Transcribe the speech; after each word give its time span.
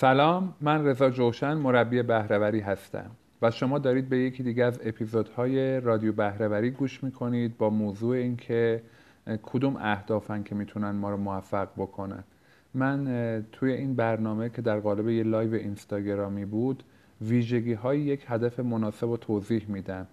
سلام 0.00 0.54
من 0.60 0.86
رضا 0.86 1.10
جوشن 1.10 1.54
مربی 1.54 2.02
بهرهوری 2.02 2.60
هستم 2.60 3.10
و 3.42 3.50
شما 3.50 3.78
دارید 3.78 4.08
به 4.08 4.18
یکی 4.18 4.42
دیگه 4.42 4.64
از 4.64 4.80
اپیزودهای 4.84 5.80
رادیو 5.80 6.12
بهرهوری 6.12 6.70
گوش 6.70 7.04
می‌کنید 7.04 7.58
با 7.58 7.70
موضوع 7.70 8.16
اینکه 8.16 8.82
کدوم 9.42 9.76
اهدافن 9.76 10.42
که 10.42 10.54
می‌تونن 10.54 10.90
ما 10.90 11.10
رو 11.10 11.16
موفق 11.16 11.68
بکنن. 11.76 12.24
من 12.74 13.04
توی 13.52 13.72
این 13.72 13.94
برنامه 13.94 14.48
که 14.48 14.62
در 14.62 14.80
قالب 14.80 15.08
یه 15.08 15.22
live 15.22 15.54
اینستاگرامی 15.54 16.44
بود 16.44 16.82
ویژگی 17.20 17.74
های 17.74 18.00
یک 18.00 18.24
هدف 18.28 18.60
مناسب 18.60 19.08
و 19.08 19.16
توضیح 19.16 19.64
میدم. 19.68 20.06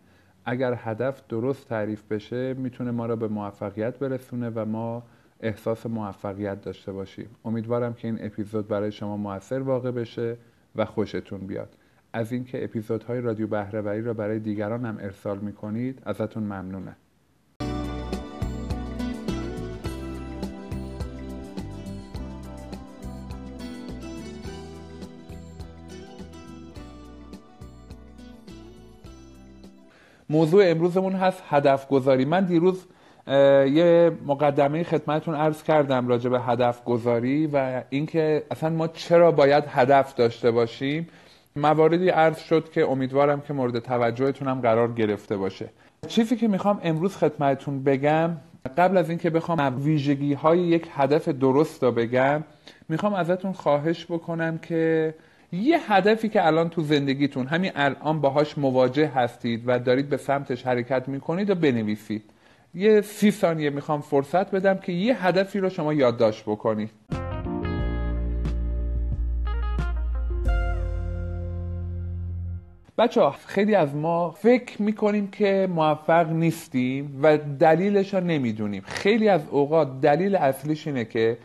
اگر 0.45 0.79
هدف 0.83 1.21
درست 1.29 1.70
تعریف 1.70 2.04
بشه 2.11 2.54
می‌تونه 2.54 2.91
ما 2.91 3.05
را 3.05 3.15
به 3.15 3.27
موفقیت 3.27 3.99
برسونه 3.99 4.49
و 4.49 4.65
ما 4.65 5.04
احساس 5.46 5.86
موفقیت 5.86 6.61
داشته 6.61 6.91
باشیم. 6.91 7.30
امیدوارم 7.46 7.93
که 7.93 8.07
این 8.07 8.18
اپیزود 8.21 8.68
برای 8.68 8.91
شما 8.91 9.18
موثر 9.18 9.60
واقع 9.60 9.91
بشه 9.91 10.38
و 10.75 10.86
خوشتون 10.86 11.39
بیاد. 11.39 11.69
از 12.14 12.32
اینکه 12.32 12.64
اپیزودهای 12.64 13.21
رادیو 13.21 13.47
بهرهوری 13.47 14.02
را 14.02 14.14
برای 14.14 14.39
دیگران 14.39 14.86
هم 14.86 14.97
ارسال 15.02 15.39
می‌کنید 15.39 16.02
ازتون 16.05 16.43
ممنونم. 16.43 16.96
موضوع 30.30 30.64
امروزمون 30.66 31.14
هست 31.14 31.43
هدف 31.50 31.88
گذاری 31.88 32.25
من 32.25 32.45
دیروز 32.45 32.86
یه 33.28 34.11
مقدمه 34.25 34.84
خدمتتون 34.84 35.36
عرض 35.36 35.64
کردم 35.64 36.08
راجع 36.08 36.30
به 36.30 36.39
هدف 36.39 36.83
گذاری 36.83 37.47
و 37.47 37.83
اینکه 37.89 38.44
اصلا 38.52 38.70
ما 38.70 38.88
چرا 38.88 39.31
باید 39.31 39.64
هدف 39.67 40.16
داشته 40.16 40.52
باشیم. 40.52 41.08
مواردی 41.56 42.09
عرض 42.09 42.39
شد 42.39 42.72
که 42.72 42.89
امیدوارم 42.89 43.41
که 43.41 43.53
مورد 43.53 43.80
توجهتون 43.80 44.47
هم 44.47 44.61
قرار 44.61 44.94
گرفته 44.94 45.38
باشه. 45.38 45.69
چیزی 46.08 46.36
که 46.36 46.47
می‌خوام 46.47 46.80
امروز 46.83 47.17
خدمتتون 47.17 47.83
بگم 47.83 48.31
قبل 48.77 48.97
از 48.97 49.09
اینکه 49.09 49.30
بخوام 49.30 49.83
ویژگی 49.83 50.33
های 50.33 50.59
یک 50.59 50.88
هدف 50.92 51.27
درست 51.27 51.83
رو 51.83 51.92
بگم 51.92 52.44
می‌خوام 52.89 53.14
ازتون 53.14 53.53
خواهش 53.53 54.05
بکنم 54.05 54.58
که 54.58 55.14
یه 55.52 55.94
هدفی 55.94 56.30
که 56.30 56.47
الان 56.47 56.69
تو 56.69 56.81
زندگیتون 56.81 57.47
همین 57.47 57.71
الان 57.75 58.21
باهاش 58.21 58.58
مواجه 58.58 59.08
هستید 59.08 59.64
و 59.66 59.80
دارید 59.80 60.09
به 60.09 60.17
سمتش 60.17 60.67
حرکت 60.67 61.08
می‌کنید 61.08 61.49
و 61.49 61.55
بنویسید. 61.55 62.23
یه 62.75 63.01
سی 63.01 63.31
ثانیه 63.31 63.69
می‌خوام 63.69 64.01
فرصت 64.01 64.51
بدم 64.51 64.77
که 64.77 64.91
یه 64.91 65.25
هدفی 65.25 65.59
رو 65.59 65.69
شما 65.69 65.93
یادداشت 65.93 66.43
بکنید 66.43 66.89
بچه 72.97 73.21
ها 73.21 73.35
خیلی 73.45 73.75
از 73.75 73.95
ما 73.95 74.31
فکر 74.31 74.81
می‌کنیم 74.81 75.27
که 75.27 75.67
موفق 75.75 76.29
نیستیم 76.29 77.19
و 77.23 77.37
دلیلش 77.37 78.13
رو 78.13 78.19
نمی‌دونیم. 78.19 78.83
خیلی 78.85 79.29
از 79.29 79.41
اوقات 79.51 80.01
دلیل 80.01 80.35
اصلیش 80.35 80.87
اینه 80.87 81.05
که 81.05 81.37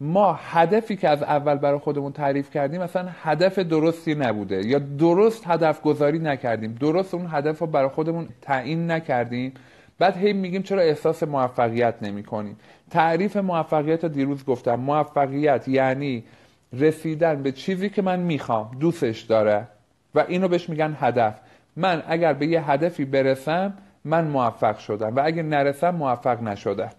ما 0.00 0.32
هدفی 0.32 0.96
که 0.96 1.08
از 1.08 1.22
اول 1.22 1.54
برای 1.54 1.78
خودمون 1.78 2.12
تعریف 2.12 2.50
کردیم 2.50 2.82
مثلا 2.82 3.08
هدف 3.22 3.58
درستی 3.58 4.14
نبوده 4.14 4.66
یا 4.66 4.78
درست 4.78 5.46
هدف 5.46 5.82
گذاری 5.82 6.18
نکردیم. 6.18 6.76
درست 6.80 7.14
اون 7.14 7.26
هدف 7.30 7.58
رو 7.58 7.66
برای 7.66 7.88
خودمون 7.88 8.28
تعیین 8.42 8.90
نکردیم. 8.90 9.52
بعد 9.98 10.16
هی 10.16 10.32
میگیم 10.32 10.62
چرا 10.62 10.80
احساس 10.80 11.22
موفقیت 11.22 11.94
نمی 12.02 12.22
کنیم 12.22 12.56
تعریف 12.90 13.36
موفقیت 13.36 14.04
رو 14.04 14.10
دیروز 14.10 14.44
گفتم. 14.44 14.74
موفقیت 14.74 15.68
یعنی 15.68 16.24
رسیدن 16.72 17.42
به 17.42 17.52
چیزی 17.52 17.88
که 17.88 18.02
من 18.02 18.20
می‌خوام 18.20 18.70
دوستش 18.80 19.20
داره 19.20 19.68
و 20.14 20.24
اینو 20.28 20.48
بهش 20.48 20.68
میگن 20.68 20.96
هدف. 21.00 21.40
من 21.76 22.02
اگر 22.08 22.32
به 22.32 22.46
یه 22.46 22.70
هدفی 22.70 23.04
برسم 23.04 23.74
من 24.04 24.24
موفق 24.28 24.78
شدم 24.78 25.16
و 25.16 25.22
اگر 25.24 25.42
نرسم 25.42 25.90
موفق 25.90 26.42
نشدم. 26.42 26.90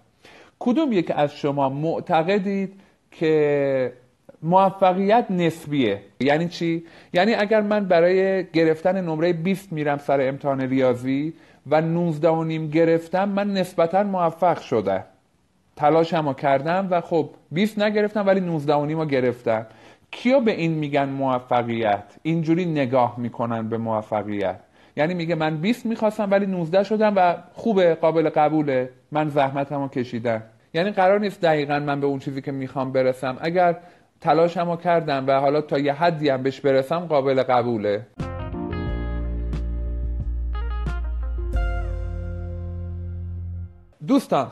کدوم 0.59 0.91
یک 0.91 1.11
از 1.15 1.35
شما 1.35 1.69
معتقدید 1.69 2.73
که 3.11 3.93
موفقیت 4.43 5.25
نسبیه. 5.29 6.01
یعنی 6.19 6.47
چی؟ 6.47 6.83
یعنی 7.13 7.35
اگر 7.35 7.61
من 7.61 7.85
برای 7.85 8.45
گرفتن 8.53 9.01
نمره 9.01 9.33
20 9.33 9.71
میرم 9.71 9.97
سر 9.97 10.27
امتحان 10.27 10.61
ریاضی 10.61 11.33
و 11.69 11.81
19 11.81 12.29
و 12.29 12.43
نیم 12.43 12.69
گرفتم 12.69 13.29
من 13.29 13.53
نسبتا 13.53 14.03
موفق 14.03 14.61
شده. 14.61 15.03
تلاشمو 15.75 16.33
کردم 16.33 16.87
و 16.91 17.01
خب 17.01 17.29
20 17.51 17.79
نگرفتم 17.79 18.27
ولی 18.27 18.39
19 18.39 18.73
و 18.73 18.85
نیم 18.85 19.05
گرفتم. 19.05 19.65
کیا 20.11 20.39
به 20.39 20.51
این 20.51 20.71
میگن 20.71 21.09
موفقیت؟ 21.09 22.03
اینجوری 22.23 22.65
نگاه 22.65 23.15
می‌کنن 23.17 23.69
به 23.69 23.77
موفقیت. 23.77 24.59
یعنی 24.97 25.13
میگه 25.13 25.35
من 25.35 25.57
20 25.57 25.85
می‌خواستم 25.85 26.31
ولی 26.31 26.45
19 26.45 26.83
شدم 26.83 27.13
و 27.15 27.35
خوبه 27.53 27.95
قابل 27.95 28.29
قبوله. 28.29 28.89
من 29.11 29.29
زحمتمو 29.29 29.87
کشیدم. 29.87 30.43
یعنی 30.73 30.91
قرار 30.91 31.19
نیست 31.19 31.41
دقیقا 31.41 31.79
من 31.79 31.99
به 31.99 32.07
اون 32.07 32.19
چیزی 32.19 32.41
که 32.41 32.51
می‌خوام 32.51 32.91
برسم. 32.91 33.37
اگر 33.41 33.75
تلاشمو 34.21 34.75
کردم 34.75 35.27
و 35.27 35.39
حالا 35.39 35.61
تا 35.61 35.79
یه 35.79 35.93
حدی 35.93 36.29
هم 36.29 36.43
بهش 36.43 36.59
برسم 36.59 36.99
قابل 36.99 37.43
قبوله. 37.43 38.07
دوستان 44.07 44.51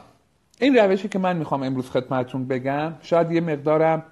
این 0.60 0.76
روشی 0.76 1.08
که 1.08 1.20
من 1.20 1.38
می‌خوام 1.38 1.64
امروز 1.64 1.90
خدمتتون 1.90 2.48
بگم 2.48 2.94
شاید 3.02 3.32
یه 3.32 3.42
مقدارم 3.42 4.04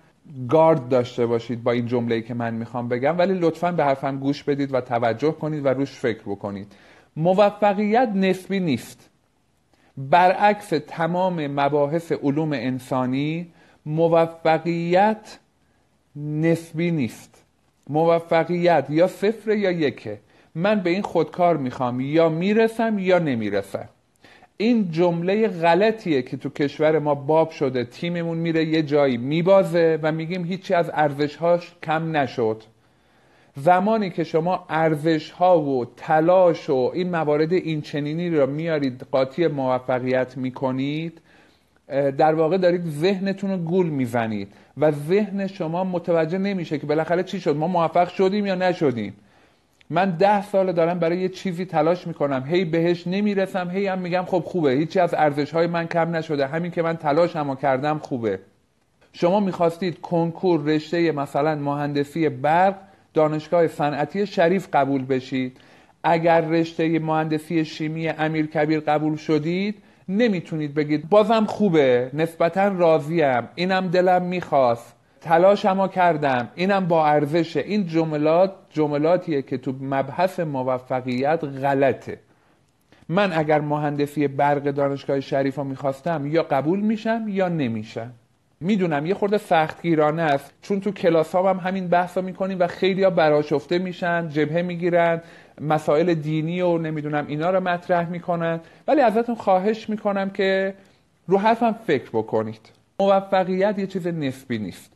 گارد 0.50 0.90
داشته 0.90 1.25
باشید 1.25 1.64
با 1.64 1.72
این 1.72 1.85
جمله‌ای 1.85 2.22
که 2.22 2.34
من 2.34 2.53
می‌خوام 2.53 2.90
بگم 2.90 3.18
ولی 3.18 3.34
لطفا 3.34 3.72
به 3.72 3.84
حرفم 3.84 4.20
گوش 4.20 4.44
بدید 4.44 4.74
و 4.74 4.81
توجه 4.81 5.31
کنید 5.31 5.66
و 5.66 5.70
روش 5.70 5.91
فکر 5.91 6.22
بکنید. 6.25 6.72
موفقیت 7.16 8.09
نسبی 8.16 8.59
نیست. 8.59 9.09
برعکس 9.97 10.74
تمام 10.88 11.47
مباحث 11.47 12.12
علوم 12.12 12.53
انسانی 12.53 13.53
موفقیت 13.85 15.40
نسبی 16.16 16.91
نیست. 16.91 17.44
موفقیت 17.90 18.85
یا 18.90 19.07
صفر 19.07 19.51
یا 19.51 19.72
یکه. 19.72 20.19
من 20.56 20.79
به 20.79 20.90
این 20.90 21.01
خودکار 21.01 21.57
می‌خوام. 21.57 22.00
یا 22.00 22.29
می‌رسم 22.29 23.00
یا 23.00 23.19
نمی‌رسم. 23.19 23.90
این 24.57 24.91
جمله 24.91 25.47
غلطیه 25.47 26.22
که 26.22 26.38
تو 26.38 26.50
کشور 26.50 27.00
ما 27.00 27.16
باب 27.16 27.50
شده. 27.50 27.84
تیممون 27.85 28.38
میره 28.38 28.66
یه 28.66 28.84
جایی 28.84 29.18
میبازه 29.18 30.00
و 30.02 30.12
میگیم 30.12 30.46
هیچی 30.46 30.73
از 30.73 30.91
ارزشهاش 30.94 31.73
کم 31.84 32.18
نشد. 32.18 32.63
زمانی 33.56 34.09
که 34.09 34.23
شما 34.23 34.66
ارزش 34.69 35.31
ها 35.31 35.62
و 35.62 35.85
تلاش 35.97 36.69
و 36.69 36.91
این 36.94 37.09
موارد 37.09 37.53
این 37.53 37.81
چنینی 37.81 38.29
را 38.29 38.46
میارید 38.46 39.07
قاطی 39.12 39.47
موفقیت 39.47 40.38
می‌کنید 40.38 41.22
در 41.88 42.34
واقع 42.34 42.58
دارید 42.58 42.86
ذهنتون 42.86 43.52
رو 43.52 43.58
گول 43.58 43.90
می‌زنید. 43.90 44.48
و 44.78 44.92
ذهن 44.92 45.48
شما 45.48 45.84
متوجه 45.84 46.38
نمیشه 46.38 46.80
که 46.80 46.88
بالاخره 46.88 47.24
چی 47.24 47.40
شد. 47.40 47.56
ما 47.56 47.68
موفق 47.68 48.10
شدیم 48.10 48.46
یا 48.46 48.56
نشدیم. 48.56 49.14
من 49.90 50.10
ده 50.10 50.44
سال 50.44 50.72
دارم 50.72 51.00
برای 51.00 51.18
یه 51.18 51.30
چیزی 51.30 51.66
تلاش 51.66 52.08
می‌کنم. 52.08 52.44
هی 52.48 52.66
بهش 52.66 53.08
نمی‌رسم 53.08 53.70
هی 53.70 53.88
هم 53.88 54.00
میگم 54.00 54.24
خب 54.28 54.40
خوبه. 54.40 54.72
هیچی 54.72 55.00
از 55.00 55.14
ارزش 55.14 55.52
های 55.52 55.68
من 55.68 55.88
کم 55.88 56.16
نشده. 56.16 56.48
همین 56.48 56.72
که 56.72 56.82
من 56.82 56.98
تلاش 56.98 57.36
هم 57.36 57.56
کردم 57.56 57.98
خوبه. 57.98 58.40
شما 59.14 59.40
می‌خواستید 59.40 60.02
کنکور 60.02 60.64
رشته 60.64 61.12
مثلا 61.12 61.56
مهندسی 61.56 62.30
برق 62.30 62.76
دانشگاه 63.14 63.68
صنعتی 63.68 64.28
شریف 64.28 64.68
قبول 64.74 65.06
بشید. 65.06 65.58
اگر 66.04 66.42
رشته 66.42 67.00
مهندسی 67.00 67.66
شیمی 67.66 68.08
امیر 68.08 68.46
کبیر 68.46 68.80
قبول 68.80 69.16
شدید 69.16 69.76
نمی‌تونید 70.09 70.74
بگید 70.74 71.09
بازم 71.09 71.46
خوبه 71.46 72.09
نسبتا 72.14 72.68
راضیم 72.68 73.47
اینم 73.56 73.88
دلم 73.88 74.22
می‌خواست 74.22 74.96
تلاشمو 75.22 75.88
کردم 75.88 76.50
اینم 76.56 76.86
با 76.88 77.08
ارزشه. 77.08 77.59
این 77.59 77.88
جملات 77.88 78.52
جملاتیه 78.70 79.41
که 79.41 79.58
تو 79.58 79.73
مبحث 79.82 80.40
موفقیت 80.40 81.44
غلطه. 81.44 82.20
من 83.09 83.34
اگر 83.34 83.61
مهندسی 83.61 84.28
برق 84.28 84.64
دانشگاه 84.64 85.20
شریف 85.20 85.55
رو 85.55 85.64
می‌خواستم 85.64 86.28
یا 86.28 86.44
قبول 86.44 86.79
میشم 86.79 87.26
یا 87.28 87.50
نمیشم. 87.50 88.11
می‌دونم 88.59 89.05
یه 89.05 89.14
خورده 89.14 89.38
سختگیرانه 89.38 90.22
است 90.22 90.53
چون 90.61 90.79
تو 90.79 90.91
کلاس 90.91 91.35
هم, 91.35 91.46
هم 91.46 91.58
همین 91.58 91.88
بحثا 91.88 92.22
می‌کنیم 92.22 92.59
و 92.59 92.67
خیلی 92.67 93.03
ها 93.03 93.09
براشفته 93.09 93.79
میشن 93.79 94.29
جبهه 94.29 94.61
می‌گیرن. 94.61 95.22
مسائل 95.61 96.14
دینی 96.14 96.61
و 96.61 96.78
نمی‌دونم 96.78 97.26
اینا 97.28 97.50
رو 97.50 97.59
مطرح 97.59 98.09
می‌کنن 98.09 98.59
ولی 98.88 99.02
ازتون 99.02 99.35
خواهش 99.35 99.90
می‌کنم 99.90 100.29
که 100.29 100.73
رو 101.28 101.38
حرفم 101.38 101.76
فکر 101.88 102.09
بکنید. 102.14 102.70
موفقیت 103.00 103.79
یه 103.79 103.88
چیز 103.88 104.08
نسبی 104.08 104.58
نیست. 104.58 104.94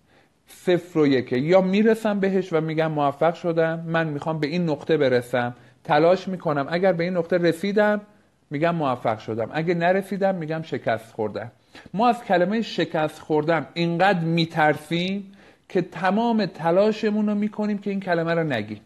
صفر 0.47 0.99
و 0.99 1.07
یکه 1.07 1.37
یا 1.37 1.61
می‌رسم 1.61 2.19
بهش 2.19 2.53
و 2.53 2.61
میگم 2.61 2.91
موفق 2.91 3.33
شدم 3.33 3.83
من 3.87 4.07
می‌خوام 4.07 4.39
به 4.39 4.47
این 4.47 4.69
نقطه 4.69 4.97
برسم. 4.97 5.55
تلاش 5.83 6.27
می‌کنم. 6.27 6.67
اگر 6.69 6.93
به 6.93 7.03
این 7.03 7.17
نقطه 7.17 7.37
رسیدم 7.37 8.01
میگم 8.49 8.75
موفق 8.75 9.19
شدم. 9.19 9.49
اگه 9.53 9.73
نرسیدم 9.73 10.35
میگم 10.35 10.61
شکست 10.61 11.13
خوردم. 11.13 11.51
ما 11.93 12.07
از 12.07 12.23
کلمه 12.23 12.61
شکست 12.61 13.19
خوردم 13.19 13.67
اینقدر 13.73 14.19
میترسیم 14.19 15.31
که 15.69 15.81
تمام 15.81 16.45
تلاشمون 16.45 17.27
رو 17.27 17.35
می‌کنیم 17.35 17.77
که 17.77 17.89
این 17.89 17.99
کلمه 17.99 18.33
رو 18.33 18.43
نگیم. 18.43 18.79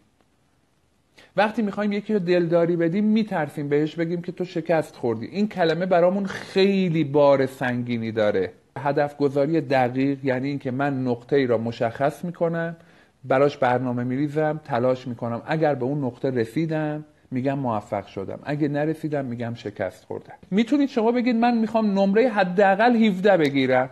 وقتی 1.37 1.61
می‌خوایم 1.61 1.91
یکی 1.91 2.13
رو 2.13 2.19
دلداری 2.19 2.75
بدیم 2.75 3.03
میترسیم 3.03 3.69
بهش 3.69 3.95
بگیم 3.95 4.21
که 4.21 4.31
تو 4.31 4.45
شکست 4.45 4.95
خوردی. 4.95 5.25
این 5.25 5.47
کلمه 5.47 5.85
برامون 5.85 6.25
خیلی 6.25 7.03
بار 7.03 7.45
سنگینی 7.45 8.11
داره. 8.11 8.51
هدف 8.79 9.17
گذاری 9.17 9.61
دقیق 9.61 10.25
یعنی 10.25 10.47
اینکه 10.47 10.71
من 10.71 11.03
نقطه 11.03 11.35
ای 11.35 11.47
را 11.47 11.57
مشخص 11.57 12.25
می‌کنم 12.25 12.75
براش 13.23 13.57
برنامه 13.57 14.03
میریزم 14.03 14.59
تلاش 14.65 15.07
می‌کنم. 15.07 15.41
اگر 15.45 15.75
به 15.75 15.85
اون 15.85 16.03
نقطه 16.03 16.29
رسیدم 16.29 17.05
میگم 17.31 17.59
موفق 17.59 18.05
شدم. 18.05 18.39
اگه 18.43 18.67
نرسیدم 18.67 19.25
میگم 19.25 19.53
شکست 19.53 20.05
خوردم. 20.05 20.33
می‌تونید 20.51 20.89
شما 20.89 21.11
بگید 21.11 21.35
من 21.35 21.57
می‌خوام 21.57 21.99
نمره 21.99 22.29
حداقل 22.29 22.95
17 22.95 23.37
بگیرم 23.37 23.89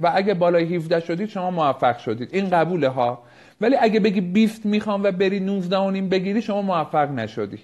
و 0.00 0.12
اگه 0.14 0.34
بالای 0.34 0.76
17 0.76 1.00
شدید 1.00 1.28
شما 1.28 1.50
موفق 1.50 1.98
شدید. 1.98 2.28
این 2.32 2.50
قبوله 2.50 2.88
ها. 2.88 3.22
ولی 3.60 3.76
اگه 3.80 4.00
بگی 4.00 4.20
20 4.20 4.66
می‌خوام 4.66 5.02
و 5.02 5.12
بری 5.12 5.40
19 5.40 5.76
و 5.76 5.90
نیم 5.90 6.08
بگیری 6.08 6.42
شما 6.42 6.62
موفق 6.62 7.10
نشدی. 7.10 7.58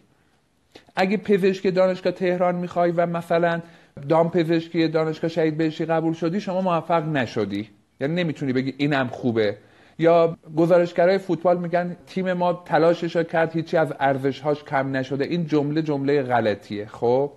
اگه 0.96 1.16
پزشک 1.16 1.74
دانشگاه 1.74 2.12
تهران 2.12 2.54
می‌خوای 2.54 2.90
و 2.90 3.06
مثلا 3.06 3.62
دام 4.08 4.30
پزشکی 4.30 4.88
دانشگاه 4.88 5.30
شهید 5.30 5.56
بهشتی 5.56 5.84
قبول 5.84 6.12
شدی 6.12 6.40
شما 6.40 6.60
موفق 6.60 7.08
نشدی. 7.08 7.68
یعنی 8.00 8.14
نمی‌تونی 8.14 8.52
بگی 8.52 8.74
اینم 8.78 9.08
خوبه. 9.08 9.56
یا 9.98 10.36
گزارشگرای 10.56 11.18
فوتبال 11.18 11.58
میگن 11.58 11.96
تیم 12.06 12.32
ما 12.32 12.52
تلاشش 12.52 13.16
کرد 13.16 13.52
هیچی 13.52 13.76
از 13.76 13.94
ارزشهاش 14.00 14.64
کم 14.64 14.96
نشده. 14.96 15.24
این 15.24 15.46
جمله 15.46 15.82
جمله 15.82 16.22
غلطیه. 16.22 16.86
خب؟ 16.86 17.32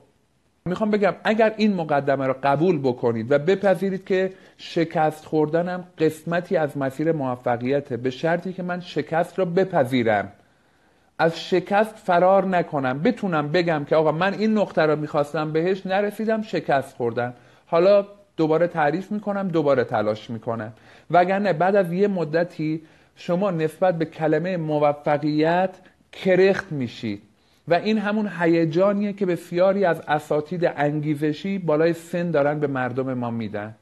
می‌خوام 0.69 0.91
بگم 0.91 1.13
اگر 1.23 1.53
این 1.57 1.73
مقدمه 1.73 2.27
رو 2.27 2.35
قبول 2.43 2.79
بکنید 2.79 3.31
و 3.31 3.39
بپذیرید 3.39 4.05
که 4.05 4.33
شکست 4.57 5.25
خوردنم 5.25 5.83
قسمتی 5.97 6.57
از 6.57 6.77
مسیر 6.77 7.11
موفقیته 7.11 7.97
به 7.97 8.09
شرطی 8.09 8.53
که 8.53 8.63
من 8.63 8.79
شکست 8.79 9.39
رو 9.39 9.45
بپذیرم. 9.45 10.31
از 11.19 11.39
شکست 11.49 11.95
فرار 11.95 12.45
نکنم. 12.45 12.99
بتونم 12.99 13.51
بگم 13.51 13.85
که 13.89 13.95
آقا 13.95 14.11
من 14.11 14.33
این 14.33 14.57
نقطه 14.57 14.81
رو 14.81 14.95
می‌خواستم 14.95 15.51
بهش 15.51 15.85
نرسیدم 15.85 16.41
شکست 16.41 16.95
خوردم 16.95 17.33
حالا 17.65 18.05
دوباره 18.37 18.67
تعریف 18.67 19.11
می‌کنم 19.11 19.47
دوباره 19.47 19.83
تلاش 19.83 20.29
می‌کنم. 20.29 20.73
وگرنه 21.11 21.53
بعد 21.53 21.75
از 21.75 21.93
یه 21.93 22.07
مدتی 22.07 22.81
شما 23.15 23.51
نسبت 23.51 23.97
به 23.97 24.05
کلمه 24.05 24.57
موفقیت 24.57 25.69
کرخت 26.11 26.71
میشید. 26.71 27.21
و 27.69 27.73
این 27.73 27.97
همون 27.97 28.29
هیجانیه 28.39 29.13
که 29.13 29.25
بسیاری 29.25 29.85
از 29.85 30.01
اساتید 30.07 30.73
انگیزشی 30.77 31.57
بالای 31.57 31.93
سن 31.93 32.31
دارن 32.31 32.59
به 32.59 32.67
مردم 32.67 33.13
ما 33.13 33.31
میدن. 33.31 33.75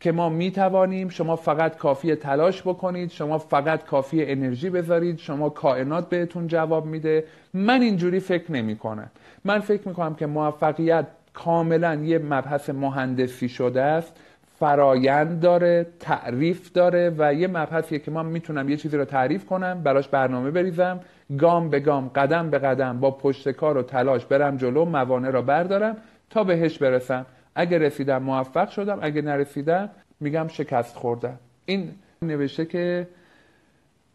که 0.00 0.12
ما 0.12 0.28
می‌توانیم 0.28 1.08
شما 1.08 1.36
فقط 1.36 1.76
کافی 1.76 2.14
تلاش 2.14 2.62
بکنید 2.62 3.10
شما 3.10 3.38
فقط 3.38 3.84
کافی 3.84 4.24
انرژی 4.24 4.70
بذارید 4.70 5.18
شما 5.18 5.48
کائنات 5.48 6.08
بهتون 6.08 6.46
جواب 6.46 6.86
میده. 6.86 7.24
من 7.54 7.82
اینجوری 7.82 8.20
فکر 8.20 8.52
نمی 8.52 8.76
کنم 8.76 9.10
من 9.44 9.58
فکر 9.58 9.88
می‌کنم 9.88 10.14
که 10.14 10.26
موفقیت 10.26 11.06
کاملا 11.34 11.94
یه 11.94 12.18
مبحث 12.18 12.70
مهندسی 12.70 13.48
شده 13.48 13.82
است. 13.82 14.12
فرایند 14.58 15.40
داره 15.40 15.86
تعریف 16.00 16.72
داره 16.72 17.14
و 17.18 17.34
یه 17.34 17.48
مبحثیه 17.48 17.98
که 17.98 18.10
من 18.10 18.26
می‌تونم 18.26 18.68
یه 18.68 18.76
چیزی 18.76 18.96
رو 18.96 19.04
تعریف 19.04 19.46
کنم 19.46 19.82
براش 19.82 20.08
برنامه 20.08 20.50
بریزم 20.50 21.00
گام 21.38 21.70
به 21.70 21.80
گام 21.80 22.08
قدم 22.08 22.50
به 22.50 22.58
قدم 22.58 23.00
با 23.00 23.10
پشت 23.10 23.50
کار 23.50 23.78
و 23.78 23.82
تلاش 23.82 24.24
برم 24.24 24.56
جلو 24.56 24.84
موانع 24.84 25.30
را 25.30 25.42
بردارم 25.42 25.96
تا 26.30 26.44
بهش 26.44 26.78
برسم. 26.78 27.26
اگه 27.54 27.78
رسیدم 27.78 28.22
موفق 28.22 28.70
شدم 28.70 28.98
اگه 29.02 29.22
نرسیدم 29.22 29.90
میگم 30.20 30.48
شکست 30.48 30.96
خوردم. 30.96 31.38
این 31.66 31.90
نوشته 32.22 32.64
که 32.64 33.06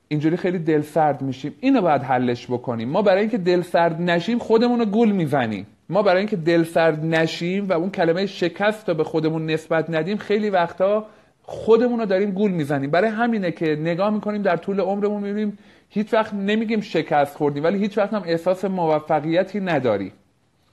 اینجوری 0.08 0.38
خیلی 0.38 0.60
دلسرد 0.60 1.22
میشیم. 1.22 1.54
اینو 1.60 1.82
باید 1.82 2.02
حلش 2.02 2.48
بکنیم. 2.48 2.90
ما 2.90 3.02
برای 3.02 3.20
اینکه 3.20 3.38
دلسرد 3.38 4.02
نشیم 4.02 4.40
خودمون 4.40 4.80
رو 4.80 4.86
گول 4.86 5.12
می‌زنیم. 5.12 5.68
ما 5.90 6.02
برای 6.02 6.18
اینکه 6.18 6.36
دلسرد 6.36 7.06
نشیم 7.06 7.70
و 7.70 7.74
اون 7.74 7.90
کلمه 7.90 8.26
شکست 8.26 8.90
رو 8.90 8.96
به 8.96 9.04
خودمون 9.04 9.46
نسبت 9.46 9.90
ندیم 9.90 10.18
خیلی 10.18 10.50
وقتا 10.50 11.06
خودمون 11.42 12.00
رو 12.00 12.06
داریم 12.06 12.32
گول 12.32 12.52
می‌زنیم. 12.52 12.92
برای 12.92 13.10
همینه 13.10 13.52
که 13.52 13.66
نگاه 13.66 14.10
می‌کنیم 14.10 14.42
در 14.42 14.58
طول 14.58 14.80
عمرمون 14.80 15.24
می‌بینیم 15.24 15.58
هیچ 15.90 16.14
وقت 16.14 16.34
نمیگیم 16.34 16.82
شکست 16.82 17.36
خوردیم 17.36 17.64
ولی 17.64 17.80
هیچ 17.80 17.98
وقت 17.98 18.14
هم 18.14 18.24
احساس 18.26 18.66
موفقیتی 18.66 19.60
نداری. 19.60 20.12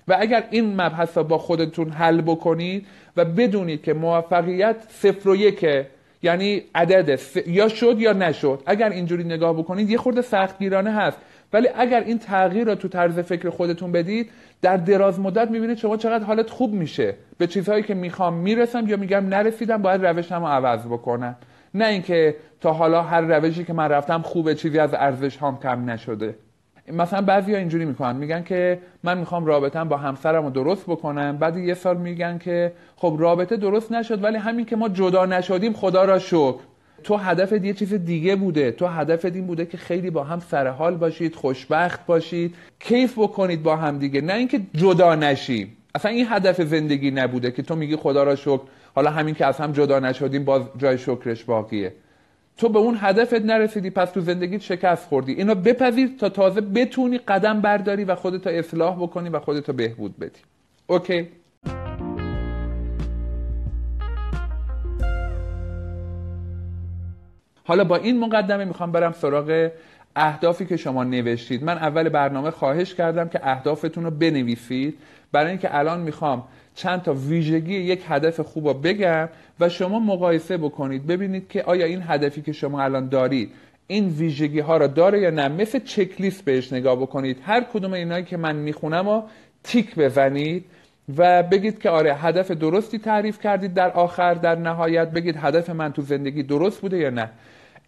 و 0.09 0.17
اگر 0.21 0.45
این 0.51 0.81
مبحث 0.81 1.19
با 1.19 1.39
خودتون 1.39 1.91
حل 1.91 2.21
بکنید 2.21 2.87
و 3.17 3.25
بدونید 3.25 3.83
که 3.83 3.95
موفقیت 3.95 4.77
صفر 4.89 5.29
و 5.29 5.37
یکه 5.37 5.87
یعنی 6.23 6.63
عدد 6.75 7.21
یا 7.47 7.69
شد 7.69 8.01
یا 8.01 8.13
نشد 8.13 8.63
اگر 8.67 8.91
اینجوری 8.91 9.25
نگاه 9.25 9.57
بکنید 9.57 9.91
یه 9.91 9.99
خورده 9.99 10.23
سختگیرانه 10.23 10.91
هست. 10.91 11.19
ولی 11.53 11.69
اگر 11.77 12.01
این 12.01 12.19
تغییر 12.19 12.67
رو 12.67 12.75
تو 12.75 12.89
طرز 12.89 13.19
فکر 13.19 13.51
خودتون 13.51 13.93
بدید 13.93 14.31
در 14.63 14.77
دراز 14.77 15.21
مدت 15.21 15.51
می‌بینید 15.51 15.77
شما 15.77 15.97
چقدر 15.97 16.25
حالت 16.25 16.51
خوب 16.51 16.73
میشه. 16.73 17.15
به 17.39 17.47
چیزهایی 17.47 17.83
که 17.83 17.95
می‌خوام 17.95 18.35
می‌رسم 18.35 18.87
یا 18.87 18.97
میگم 18.97 19.29
نرسیدم 19.29 19.83
باید 19.83 20.07
روشم 20.07 20.41
رو 20.41 20.47
عوض 20.47 20.87
بکنم. 20.87 21.37
نه 21.77 21.87
اینکه 21.87 22.37
تا 22.61 22.73
حالا 22.73 23.03
هر 23.03 23.21
روشی 23.21 23.65
که 23.65 23.73
من 23.73 23.89
رفتم 23.89 24.23
خوبه 24.23 24.55
چیزی 24.55 24.79
از 24.79 24.95
ارزش 24.95 25.37
هام 25.37 25.59
کم 25.63 25.91
نشده. 25.91 26.35
مثلا 26.93 27.23
بعضی 27.23 27.53
ها 27.53 27.59
اینجوری 27.59 27.85
می‌کنن. 27.85 28.17
میگن 28.17 28.43
که 28.43 28.79
من 29.03 29.19
می‌خوام 29.19 29.47
رابطم 29.47 29.89
با 29.89 29.97
همسرم 29.97 30.51
درست 30.51 30.85
بکنم. 30.87 31.37
بعد 31.37 31.57
یه 31.57 31.75
سال 31.75 31.97
میگن 31.97 32.39
که 32.39 32.73
خب 32.97 33.17
رابطه 33.19 33.57
درست 33.57 33.93
نشد 33.93 34.25
ولی 34.25 34.37
همین 34.37 34.67
که 34.67 34.77
ما 34.77 34.89
جدا 34.89 35.27
نشدیم 35.27 35.73
خدا 35.73 36.05
را 36.05 36.19
شکر. 36.19 36.59
تو 37.05 37.17
هدفت 37.17 37.65
یه 37.65 37.73
چیز 37.73 37.95
دیگه 37.95 38.37
بوده. 38.37 38.71
تو 38.71 38.87
هدفت 38.87 39.25
این 39.25 39.47
بوده 39.47 39.67
که 39.67 39.77
خیلی 39.77 40.11
با 40.11 40.25
هم 40.25 40.41
سرحال 40.41 40.97
باشید 40.97 41.35
خوشبخت 41.35 42.07
باشید 42.07 42.55
کیف 42.81 43.19
بکنید 43.19 43.63
با 43.63 43.77
هم 43.77 43.99
دیگه. 43.99 44.21
نه 44.21 44.35
اینکه 44.35 44.61
جدا 44.75 45.15
نشیم. 45.15 45.77
اصلا 45.95 46.11
این 46.11 46.27
هدف 46.31 46.63
زندگی 46.63 47.11
نبوده 47.11 47.51
که 47.51 47.63
تو 47.63 47.77
میگی 47.77 47.97
خدا 47.97 48.23
را 48.23 48.37
شکر. 48.37 48.61
حالا 48.97 49.11
همین 49.11 49.35
که 49.35 49.47
از 49.47 49.59
هم 49.59 49.73
جدا 49.73 50.01
نشدیم 50.01 50.45
باز 50.45 50.63
جای 50.77 50.99
شکرش 50.99 51.45
باقیه. 51.45 51.93
تو 52.57 52.69
به 52.69 52.79
اون 52.79 52.97
هدفت 53.01 53.43
نرسیدی 53.43 53.91
پس 53.91 54.11
تو 54.11 54.21
زندگیت 54.21 54.61
شکست 54.61 55.09
خوردی. 55.09 55.33
اینو 55.33 55.55
بپذیر 55.55 56.11
تا 56.19 56.29
تازه 56.29 56.61
بتونی 56.61 57.19
قدم 57.19 57.61
برداری 57.61 58.05
و 58.05 58.15
خودتو 58.15 58.51
اصلاح 58.51 58.97
بکنی 58.97 59.29
و 59.29 59.41
خودتو 59.41 59.73
بهبود 59.73 60.19
بدی. 60.19 60.41
اوکی؟ 60.87 61.29
حالا 67.65 67.85
با 67.85 67.97
این 67.97 68.21
مقدمه 68.21 68.65
می‌خوام 68.65 68.93
برم 68.93 69.13
سراغ 69.13 69.71
اهدافی 70.17 70.67
که 70.67 70.77
شما 70.77 71.05
نوشتید. 71.05 71.65
من 71.65 71.79
اول 71.79 72.09
برنامه 72.09 72.51
خواهش 72.51 72.95
کردم 72.95 73.29
که 73.29 73.41
اهدافتون 73.43 74.05
رو 74.05 74.11
بنویسید. 74.11 74.99
برای 75.33 75.51
اینکه 75.51 75.79
الان 75.79 76.01
می‌خوام 76.01 76.45
چند 76.77 77.03
تا 77.03 77.13
ویژگی 77.13 77.75
یک 77.75 78.03
هدف 78.09 78.41
خوب 78.41 78.89
بگم 78.89 79.29
و 79.61 79.69
شما 79.69 79.99
مقایسه 79.99 80.57
بکنید. 80.57 81.07
ببینید 81.07 81.49
که 81.49 81.63
آیا 81.63 81.87
این 81.87 82.03
هدفی 82.07 82.43
که 82.43 82.53
شما 82.53 82.83
الان 82.83 83.09
دارید 83.09 83.51
این 83.87 84.09
ویژگی 84.09 84.61
ها 84.61 84.77
را 84.77 84.87
داره 84.87 85.21
یا 85.21 85.31
نه. 85.31 85.49
مثل 85.49 85.79
چکلیست 85.79 86.45
بهش 86.45 86.73
نگاه 86.73 86.97
بکنید. 86.97 87.39
هر 87.43 87.61
کدوم 87.73 87.93
اینایی 87.93 88.25
که 88.25 88.37
من 88.37 88.57
می‌خونم 88.57 89.09
و 89.09 89.23
تیک 89.63 89.95
بزنید 89.95 90.65
و 91.17 91.43
بگید 91.43 91.79
که 91.83 91.91
آره 91.91 92.15
هدف 92.15 92.51
درستی 92.51 92.99
تعریف 92.99 93.41
کردید 93.41 93.75
در 93.75 93.91
آخر 93.91 94.35
در 94.35 94.55
نهایت. 94.55 95.11
بگید 95.11 95.37
هدف 95.37 95.71
من 95.71 95.93
تو 95.93 96.03
زندگی 96.03 96.43
درست 96.43 96.81
بوده 96.81 96.99
یا 96.99 97.11
نه. 97.11 97.31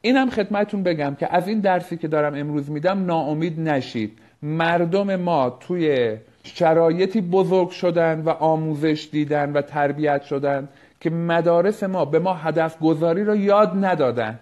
اینم 0.00 0.30
خدمتون 0.30 0.82
بگم 0.82 1.16
که 1.20 1.34
از 1.36 1.48
این 1.48 1.60
درسی 1.60 1.96
که 1.96 2.08
دارم 2.08 2.34
امروز 2.34 2.70
میدم 2.70 3.06
ناامید 3.06 3.60
نشید. 3.60 4.18
مردم 4.42 5.16
ما 5.16 5.50
توی 5.50 6.16
شرایطی 6.54 7.20
بزرگ 7.20 7.70
شدن 7.70 8.20
و 8.20 8.30
آموزش 8.30 9.08
دیدن 9.12 9.52
و 9.52 9.62
تربیت 9.62 10.22
شدن 10.22 10.68
که 11.00 11.10
مدارس 11.10 11.82
ما 11.82 12.04
به 12.04 12.18
ما 12.18 12.34
هدف 12.34 12.78
گذاری 12.78 13.24
را 13.24 13.36
یاد 13.36 13.72
ندادن. 13.84 14.38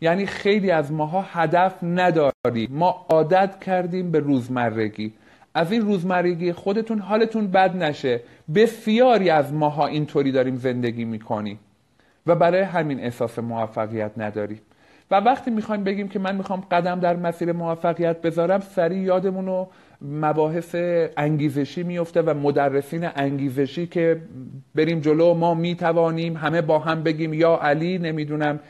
یعنی 0.00 0.26
خیلی 0.26 0.70
از 0.70 0.92
ماها 0.92 1.24
هدف 1.32 1.74
نداریم 1.82 2.68
ما 2.70 3.06
عادت 3.08 3.64
کردیم 3.64 4.10
به 4.10 4.18
روزمرگی. 4.18 5.12
از 5.54 5.72
این 5.72 5.82
روزمرگی 5.82 6.52
خودتون 6.52 6.98
حالتون 6.98 7.46
بد 7.46 7.76
نشه. 7.76 8.20
بسیاری 8.54 9.30
از 9.30 9.52
ماها 9.52 9.86
اینطوری 9.86 10.32
داریم 10.32 10.56
زندگی 10.56 11.04
می‌کنیم. 11.04 11.58
و 12.26 12.34
برای 12.34 12.62
همین 12.62 13.00
احساس 13.00 13.38
موفقیت 13.38 14.10
نداریم. 14.16 14.60
و 15.10 15.20
وقتی 15.20 15.50
می‌خوایم 15.50 15.84
بگیم 15.84 16.08
که 16.08 16.18
من 16.18 16.36
می‌خوام 16.36 16.60
قدم 16.70 17.00
در 17.00 17.16
مسیر 17.16 17.52
موفقیت 17.52 18.22
بذارم 18.22 18.60
سریع 18.60 18.98
یادمون 18.98 19.46
رو 19.46 19.68
مباحث 20.02 20.76
انگیزشی 21.16 21.82
میفته 21.82 22.22
و 22.22 22.34
مدرسین 22.34 23.08
انگیزشی 23.16 23.86
که 23.86 24.20
بریم 24.74 25.00
جلو 25.00 25.34
ما 25.34 25.54
می‌توانیم 25.54 26.36
همه 26.36 26.62
با 26.62 26.78
هم 26.78 27.02
بگیم 27.02 27.34
یا 27.34 27.58
علی 27.62 27.98
نمی‌دونم. 27.98 28.60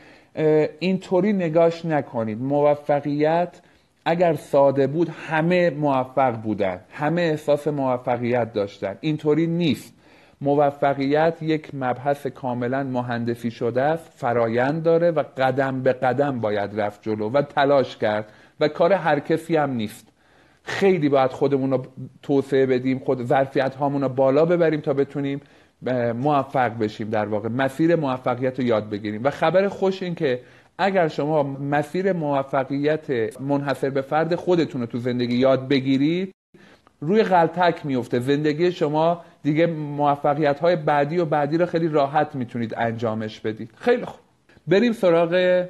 اینطوری 0.79 1.33
نگاش 1.33 1.85
نکنید. 1.85 2.41
موفقیت 2.41 3.61
اگر 4.05 4.33
ساده 4.33 4.87
بود 4.87 5.09
همه 5.09 5.69
موفق 5.69 6.41
بودن. 6.41 6.79
همه 6.91 7.21
احساس 7.21 7.67
موفقیت 7.67 8.53
داشتن. 8.53 8.97
اینطوری 9.01 9.47
نیست. 9.47 9.93
موفقیت 10.41 11.37
یک 11.41 11.75
مبحث 11.75 12.27
کاملا 12.27 12.83
مهندسی 12.83 13.51
شده 13.51 13.81
است 13.81 14.11
فرایند 14.15 14.83
داره 14.83 15.11
و 15.11 15.23
قدم 15.37 15.81
به 15.81 15.93
قدم 15.93 16.39
باید 16.39 16.79
رفت 16.79 17.03
جلو 17.03 17.29
و 17.29 17.41
تلاش 17.41 17.97
کرد 17.97 18.25
و 18.59 18.67
کار 18.67 18.93
هر 18.93 19.19
کسی 19.19 19.55
هم 19.55 19.71
نیست. 19.71 20.07
خیلی 20.67 21.09
باید 21.09 21.31
خودمون 21.31 21.71
رو 21.71 21.85
توسعه 22.21 22.65
بدیم 22.65 22.99
خود 22.99 23.23
ظرفیت 23.23 23.75
هامون 23.75 24.01
رو 24.01 24.09
بالا 24.09 24.45
ببریم 24.45 24.81
تا 24.81 24.93
بتونیم 24.93 25.41
موفق 26.15 26.77
بشیم 26.77 27.09
در 27.09 27.25
واقع 27.25 27.49
مسیر 27.49 27.95
موفقیت 27.95 28.59
رو 28.59 28.65
یاد 28.65 28.89
بگیریم. 28.89 29.23
و 29.23 29.29
خبر 29.29 29.67
خوش 29.67 30.03
این 30.03 30.15
که 30.15 30.39
اگر 30.77 31.07
شما 31.07 31.43
مسیر 31.43 32.13
موفقیت 32.13 33.39
منحصر 33.41 33.89
به 33.89 34.01
فرد 34.01 34.35
خودتون 34.35 34.81
رو 34.81 34.87
تو 34.87 34.97
زندگی 34.97 35.35
یاد 35.35 35.67
بگیرید 35.67 36.31
روی 37.01 37.23
غلطک 37.23 37.85
میفته 37.85 38.19
زندگی 38.19 38.71
شما 38.71 39.21
دیگه 39.43 39.65
موفقیت 39.67 40.59
های 40.59 40.75
بعدی 40.75 41.17
و 41.17 41.25
بعدی 41.25 41.57
رو 41.57 41.65
خیلی 41.65 41.87
راحت 41.87 42.35
می‌تونید 42.35 42.73
انجامش 42.77 43.39
بدید. 43.39 43.69
خیلی 43.77 44.05
خوب. 44.05 44.19
بریم 44.67 44.91
سراغ 44.93 45.65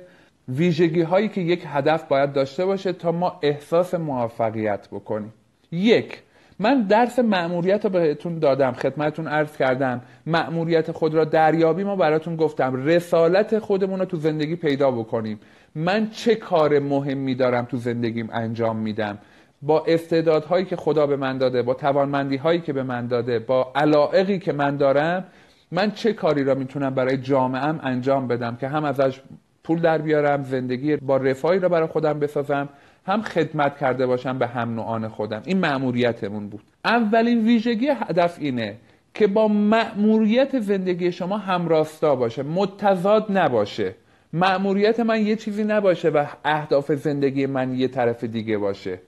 ویژگی 0.49 1.01
هایی 1.01 1.27
که 1.27 1.41
یک 1.41 1.63
هدف 1.67 2.03
باید 2.03 2.33
داشته 2.33 2.65
باشه 2.65 2.93
تا 2.93 3.11
ما 3.11 3.39
احساس 3.41 3.93
موفقیت 3.93 4.87
بکنیم. 4.91 5.33
یک 5.71 6.21
من 6.59 6.81
درس 6.81 7.19
مأموریت 7.19 7.85
رو 7.85 7.91
بهتون 7.91 8.39
دادم 8.39 8.71
خدمتون 8.71 9.27
عرض 9.27 9.57
کردم. 9.57 10.01
مأموریت 10.25 10.91
خود 10.91 11.13
را 11.13 11.25
دریابی 11.25 11.83
ما 11.83 11.95
براتون 11.95 12.35
گفتم. 12.35 12.85
رسالت 12.85 13.59
خودمون 13.59 13.99
رو 13.99 14.05
تو 14.05 14.17
زندگی 14.17 14.55
پیدا 14.55 14.91
بکنیم. 14.91 15.39
من 15.75 16.09
چه 16.09 16.35
کار 16.35 16.79
مهمی 16.79 17.35
دارم 17.35 17.65
تو 17.65 17.77
زندگیم 17.77 18.29
انجام 18.33 18.77
میدم؟ 18.77 19.17
با 19.61 19.83
استعدادهایی 19.87 20.65
که 20.65 20.75
خدا 20.75 21.07
به 21.07 21.15
من 21.15 21.37
داده 21.37 21.61
با 21.61 21.73
توانمندی 21.73 22.37
هایی 22.37 22.61
که 22.61 22.73
به 22.73 22.83
من 22.83 23.07
داده 23.07 23.39
با 23.39 23.71
علائقی 23.75 24.39
که 24.39 24.53
من 24.53 24.77
دارم 24.77 25.23
من 25.71 25.91
چه 25.91 26.13
کاری 26.13 26.43
را 26.43 26.55
می‌تونم 26.55 26.95
برای 26.95 27.17
جامعهم 27.17 27.79
انجام 27.83 28.27
بدم 28.27 28.55
که 28.55 28.67
هم 28.67 28.85
ازش 28.85 29.21
پول 29.67 29.79
در 29.79 29.97
بیارم 29.97 30.43
زندگی 30.43 30.95
با 30.95 31.17
رفاهی 31.17 31.59
را 31.59 31.69
برای 31.69 31.87
خودم 31.87 32.19
بسازم 32.19 32.69
هم 33.07 33.21
خدمت 33.21 33.77
کرده 33.77 34.07
باشم 34.07 34.37
به 34.37 34.47
هم 34.47 34.75
نوعان 34.75 35.07
خودم. 35.07 35.41
این 35.45 35.59
مأموریتمون 35.59 36.49
بود. 36.49 36.61
اولین 36.85 37.45
ویژگی 37.45 37.87
هدف 37.87 38.37
اینه 38.39 38.75
که 39.13 39.27
با 39.27 39.47
مأموریت 39.47 40.59
زندگی 40.59 41.11
شما 41.11 41.37
همراستا 41.37 42.15
باشه 42.15 42.43
متضاد 42.43 43.37
نباشه. 43.37 43.95
مأموریت 44.33 44.99
من 44.99 45.25
یه 45.25 45.35
چیزی 45.35 45.63
نباشه 45.63 46.09
و 46.09 46.25
اهداف 46.45 46.91
زندگی 46.91 47.45
من 47.45 47.73
یه 47.73 47.87
طرف 47.87 48.23
دیگه 48.23 48.57
باشه. 48.57 48.99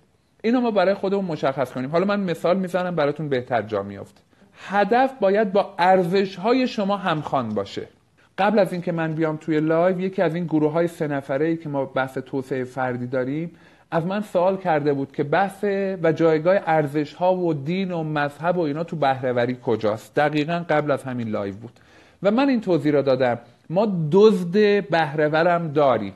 اینو 0.43 0.61
ما 0.61 0.71
برای 0.71 0.93
خودمون 0.93 1.25
مشخص 1.25 1.71
کنیم. 1.71 1.89
حالا 1.89 2.05
من 2.05 2.19
مثال 2.19 2.57
می‌زنم 2.59 2.95
براتون 2.95 3.29
بهتر 3.29 3.61
جا 3.61 3.83
میافته 3.83 4.21
هدف 4.67 5.13
باید 5.19 5.51
با 5.51 5.75
ارزش 5.79 6.35
های 6.35 6.67
شما 6.67 6.97
همخوان 6.97 7.49
باشه. 7.49 7.87
قبل 8.39 8.59
از 8.59 8.73
اینکه 8.73 8.91
من 8.91 9.13
بیام 9.13 9.37
توی 9.37 9.59
live 9.59 9.99
یکی 9.99 10.21
از 10.21 10.35
این 10.35 10.45
گروه 10.45 10.71
های 10.71 10.87
سه 10.87 11.07
نفره 11.07 11.45
ای 11.45 11.57
که 11.57 11.69
ما 11.69 11.85
بحث 11.85 12.17
توسعه 12.17 12.63
فردی 12.63 13.07
داریم 13.07 13.51
از 13.91 14.05
من 14.05 14.21
سوال 14.21 14.57
کرده 14.57 14.93
بود 14.93 15.11
که 15.11 15.23
بحث 15.23 15.63
و 16.03 16.11
جایگاه 16.11 16.55
ارزش 16.65 17.13
ها 17.13 17.35
و 17.35 17.53
دین 17.53 17.91
و 17.91 18.03
مذهب 18.03 18.57
و 18.57 18.61
اینا 18.61 18.83
تو 18.83 18.95
بهرهوری 18.95 19.57
کجاست؟ 19.63 20.15
دقیقا 20.15 20.65
قبل 20.69 20.91
از 20.91 21.03
همین 21.03 21.29
live 21.29 21.55
بود. 21.55 21.71
و 22.23 22.31
من 22.31 22.49
این 22.49 22.61
توضیح 22.61 22.91
را 22.91 23.01
دادم. 23.01 23.39
ما 23.69 24.07
دزد 24.11 24.53
بهرهورم 24.89 25.67
داریم. 25.67 26.13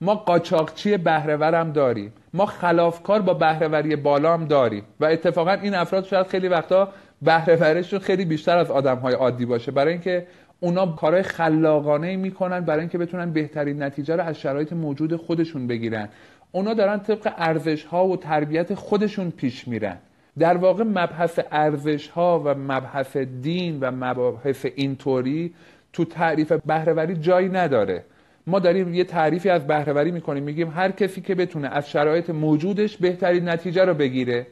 ما 0.00 0.14
قاچاقچی 0.14 0.96
بهرهورم 0.96 1.72
داریم. 1.72 2.12
ما 2.34 2.46
خلافکار 2.46 3.22
با 3.22 3.34
بهرهوری 3.34 3.96
بالا 3.96 4.34
هم 4.34 4.44
داریم. 4.44 4.84
و 5.00 5.04
اتفاقا 5.04 5.52
این 5.52 5.74
افراد 5.74 6.04
شاید 6.04 6.26
خیلی 6.26 6.48
وقتا 6.48 6.88
بهرهورشون 7.22 7.98
خیلی 7.98 8.24
بیشتر 8.24 8.58
از 8.58 8.70
آدم 8.70 8.96
های 8.96 9.14
عادی 9.14 9.44
باشه. 9.44 9.72
برای 9.72 9.92
اینکه 9.92 10.26
اونا 10.60 10.86
کارهای 10.86 11.22
خلاقانه 11.22 12.16
می‌کنن 12.16 12.60
برای 12.60 12.80
اینکه 12.80 12.98
بتونن 12.98 13.32
بهترین 13.32 13.82
نتیجه 13.82 14.16
رو 14.16 14.22
از 14.22 14.40
شرایط 14.40 14.72
موجود 14.72 15.16
خودشون 15.16 15.66
بگیرن. 15.66 16.08
اونا 16.52 16.74
دارن 16.74 16.98
طبق 16.98 17.32
ارزش 17.36 17.84
ها 17.84 18.06
و 18.06 18.16
تربیت 18.16 18.74
خودشون 18.74 19.30
پیش 19.30 19.68
میرن. 19.68 19.96
در 20.38 20.56
واقع 20.56 20.84
مبحث 20.84 21.40
ارزش 21.52 22.08
ها 22.08 22.42
و 22.44 22.54
مبحث 22.54 23.16
دین 23.16 23.80
و 23.80 23.90
مباحث 23.90 24.66
اینطوری 24.74 25.54
تو 25.92 26.04
تعریف 26.04 26.52
بهرهوری 26.52 27.16
جایی 27.16 27.48
نداره. 27.48 28.04
ما 28.46 28.58
داریم 28.58 28.94
یه 28.94 29.04
تعریفی 29.04 29.50
از 29.50 29.66
بهرهوری 29.66 30.10
می‌کنیم 30.10 30.42
میگیم 30.42 30.68
هر 30.70 30.90
کسی 30.90 31.20
که 31.20 31.34
بتونه 31.34 31.68
از 31.68 31.90
شرایط 31.90 32.30
موجودش 32.30 32.96
بهترین 32.96 33.48
نتیجه 33.48 33.84
رو 33.84 33.94
بگیره. 33.94 34.46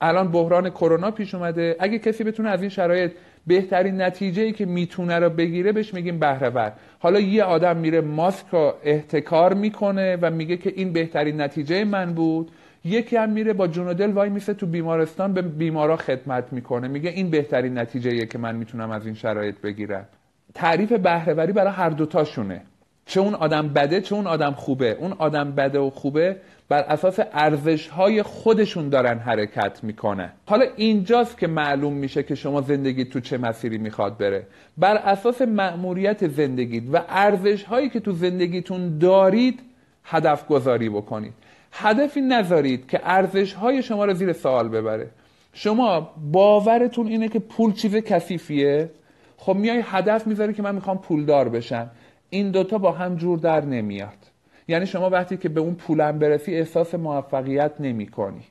الان 0.00 0.30
بحران 0.30 0.70
کرونا 0.70 1.10
پیش 1.10 1.34
اومده. 1.34 1.76
اگه 1.78 1.98
کسی 1.98 2.24
بتونه 2.24 2.48
از 2.48 2.60
این 2.60 2.70
شرایط 2.70 3.12
بهترین 3.50 4.00
نتیجه 4.00 4.42
ای 4.42 4.52
که 4.52 4.66
می‌تونه 4.66 5.18
رو 5.18 5.30
بگیره 5.30 5.72
بهش 5.72 5.94
میگیم 5.94 6.18
بهرهور. 6.18 6.72
حالا 6.98 7.20
یه 7.20 7.42
آدم 7.44 7.76
میره 7.76 8.00
ماسک 8.00 8.46
رو 8.50 8.74
احتکار 8.82 9.54
می‌کنه 9.54 10.18
و 10.22 10.30
میگه 10.30 10.56
که 10.56 10.72
این 10.76 10.92
بهترین 10.92 11.40
نتیجه 11.40 11.84
من 11.84 12.14
بود. 12.14 12.50
یکی 12.84 13.16
هم 13.16 13.30
میره 13.30 13.52
با 13.52 13.66
جون 13.66 13.88
و 13.88 13.94
دل 13.94 14.10
وای 14.12 14.30
میسه 14.30 14.54
تو 14.54 14.66
بیمارستان 14.66 15.32
به 15.32 15.42
بیمارا 15.42 15.96
خدمت 15.96 16.52
می‌کنه. 16.52 16.88
میگه 16.88 17.10
این 17.10 17.30
بهترین 17.30 17.78
نتیجه 17.78 18.26
که 18.26 18.38
من 18.38 18.54
می‌تونم 18.56 18.90
از 18.90 19.06
این 19.06 19.14
شرایط 19.14 19.60
بگیرم. 19.60 20.06
تعریف 20.54 20.92
بهرهوری 20.92 21.52
برای 21.52 21.72
هر 21.72 21.90
دوتاشونه. 21.90 22.60
چه 23.06 23.20
اون 23.20 23.34
آدم 23.34 23.68
بده 23.68 24.00
چه 24.00 24.14
اون 24.14 24.26
آدم 24.26 24.52
خوبه. 24.52 24.90
اون 25.00 25.12
آدم 25.18 25.52
بده 25.52 25.78
و 25.78 25.90
خوبه 25.90 26.36
بر 26.70 26.82
اساس 26.82 27.20
ارزش 27.32 27.88
های 27.88 28.22
خودشون 28.22 28.88
دارن 28.88 29.18
حرکت 29.18 29.84
می‌کنه. 29.84 30.32
حالا 30.46 30.66
اینجاست 30.76 31.38
که 31.38 31.46
معلوم 31.46 31.92
میشه 31.92 32.22
که 32.22 32.34
شما 32.34 32.60
زندگی 32.60 33.04
تو 33.04 33.20
چه 33.20 33.38
مسیری 33.38 33.78
می‌خواد 33.78 34.18
بره. 34.18 34.46
بر 34.78 34.96
اساس 34.96 35.42
مأموریت 35.42 36.28
زندگیت 36.28 36.82
و 36.92 37.02
ارزش 37.08 37.64
هایی 37.64 37.88
که 37.88 38.00
تو 38.00 38.12
زندگیتون 38.12 38.98
دارید 38.98 39.60
هدف 40.04 40.46
گذاری 40.46 40.88
بکنید. 40.88 41.32
هدفی 41.72 42.20
نذارید 42.20 42.86
که 42.88 43.00
ارزش 43.04 43.52
های 43.52 43.82
شما 43.82 44.04
رو 44.04 44.14
زیر 44.14 44.32
سوال 44.32 44.68
ببره. 44.68 45.10
شما 45.52 46.10
باورتون 46.32 47.06
اینه 47.06 47.28
که 47.28 47.38
پول 47.38 47.72
چیز 47.72 47.96
کثیفیه؟ 47.96 48.90
خب 49.36 49.54
میای 49.54 49.82
هدف 49.86 50.26
می‌ذاری 50.26 50.54
که 50.54 50.62
من 50.62 50.74
می‌خوام 50.74 50.98
پولدار 50.98 51.48
بشم. 51.48 51.90
این 52.30 52.50
دوتا 52.50 52.78
با 52.78 52.92
هم 52.92 53.16
جور 53.16 53.38
در 53.38 53.64
نمیاد. 53.64 54.19
یعنی 54.68 54.86
شما 54.86 55.10
وقتی 55.10 55.36
که 55.36 55.48
به 55.48 55.60
اون 55.60 55.74
پولم 55.74 56.18
برسی 56.18 56.54
احساس 56.54 56.94
موفقیت 56.94 57.72
نمی 57.80 58.06
کنی. 58.06 58.44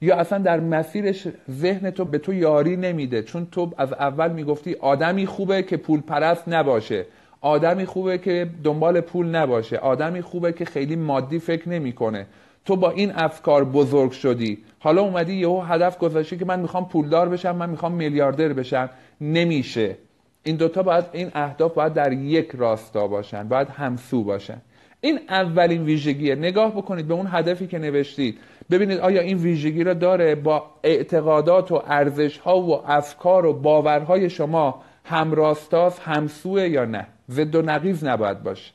یا 0.00 0.16
اصلا 0.16 0.38
در 0.38 0.60
مسیرش 0.60 1.28
ذهن 1.50 1.90
تو 1.90 2.04
به 2.04 2.18
تو 2.18 2.34
یاری 2.34 2.76
نمیده 2.76 3.22
چون 3.22 3.46
تو 3.52 3.70
از 3.78 3.92
اول 3.92 4.32
می‌گفتی 4.32 4.74
آدمی 4.74 5.26
خوبه 5.26 5.62
که 5.62 5.76
پول 5.76 6.00
پرست 6.00 6.48
نباشه. 6.48 7.06
آدمی 7.40 7.84
خوبه 7.84 8.18
که 8.18 8.50
دنبال 8.64 9.00
پول 9.00 9.26
نباشه. 9.26 9.76
آدمی 9.76 10.22
خوبه 10.22 10.52
که 10.52 10.64
خیلی 10.64 10.96
مادی 10.96 11.38
فکر 11.38 11.68
نمی‌کنه. 11.68 12.26
تو 12.64 12.76
با 12.76 12.90
این 12.90 13.12
افکار 13.14 13.64
بزرگ 13.64 14.10
شدی. 14.10 14.58
حالا 14.78 15.02
اومدی 15.02 15.34
یهو 15.34 15.60
هدف 15.60 15.98
گذاشتی 15.98 16.36
که 16.36 16.44
من 16.44 16.60
می‌خوام 16.60 16.88
پولدار 16.88 17.28
بشم 17.28 17.56
من 17.56 17.70
می‌خوام 17.70 17.92
میلیاردر 17.92 18.52
بشم. 18.52 18.90
نمیشه. 19.20 19.96
این 20.42 20.56
دوتا 20.56 20.82
باید 20.82 21.04
این 21.12 21.30
اهداف 21.34 21.74
باید 21.74 21.92
در 21.94 22.12
یک 22.12 22.50
راستا 22.54 23.06
باشن 23.06 23.48
باید 23.48 23.68
همسو 23.68 24.24
باشن. 24.24 24.58
این 25.06 25.20
اولین 25.28 25.82
ویژگیه. 25.82 26.34
نگاه 26.34 26.72
بکنید 26.76 27.08
به 27.08 27.14
اون 27.14 27.26
هدفی 27.30 27.66
که 27.66 27.78
نوشتید. 27.78 28.38
ببینید 28.70 28.98
آیا 28.98 29.20
این 29.20 29.38
ویژگی 29.38 29.84
را 29.84 29.94
داره 29.94 30.34
با 30.34 30.64
اعتقادات 30.82 31.72
و 31.72 31.82
ارزش 31.86 32.38
ها 32.38 32.60
و 32.60 32.90
افکار 32.90 33.46
و 33.46 33.52
باورهای 33.52 34.30
شما 34.30 34.82
همراستاست 35.04 36.00
همسوه 36.00 36.68
یا 36.68 36.84
نه؟ 36.84 37.06
ضد 37.30 37.54
و 37.54 37.62
نقیض 37.62 38.04
نباید 38.04 38.42
باشه. 38.42 38.72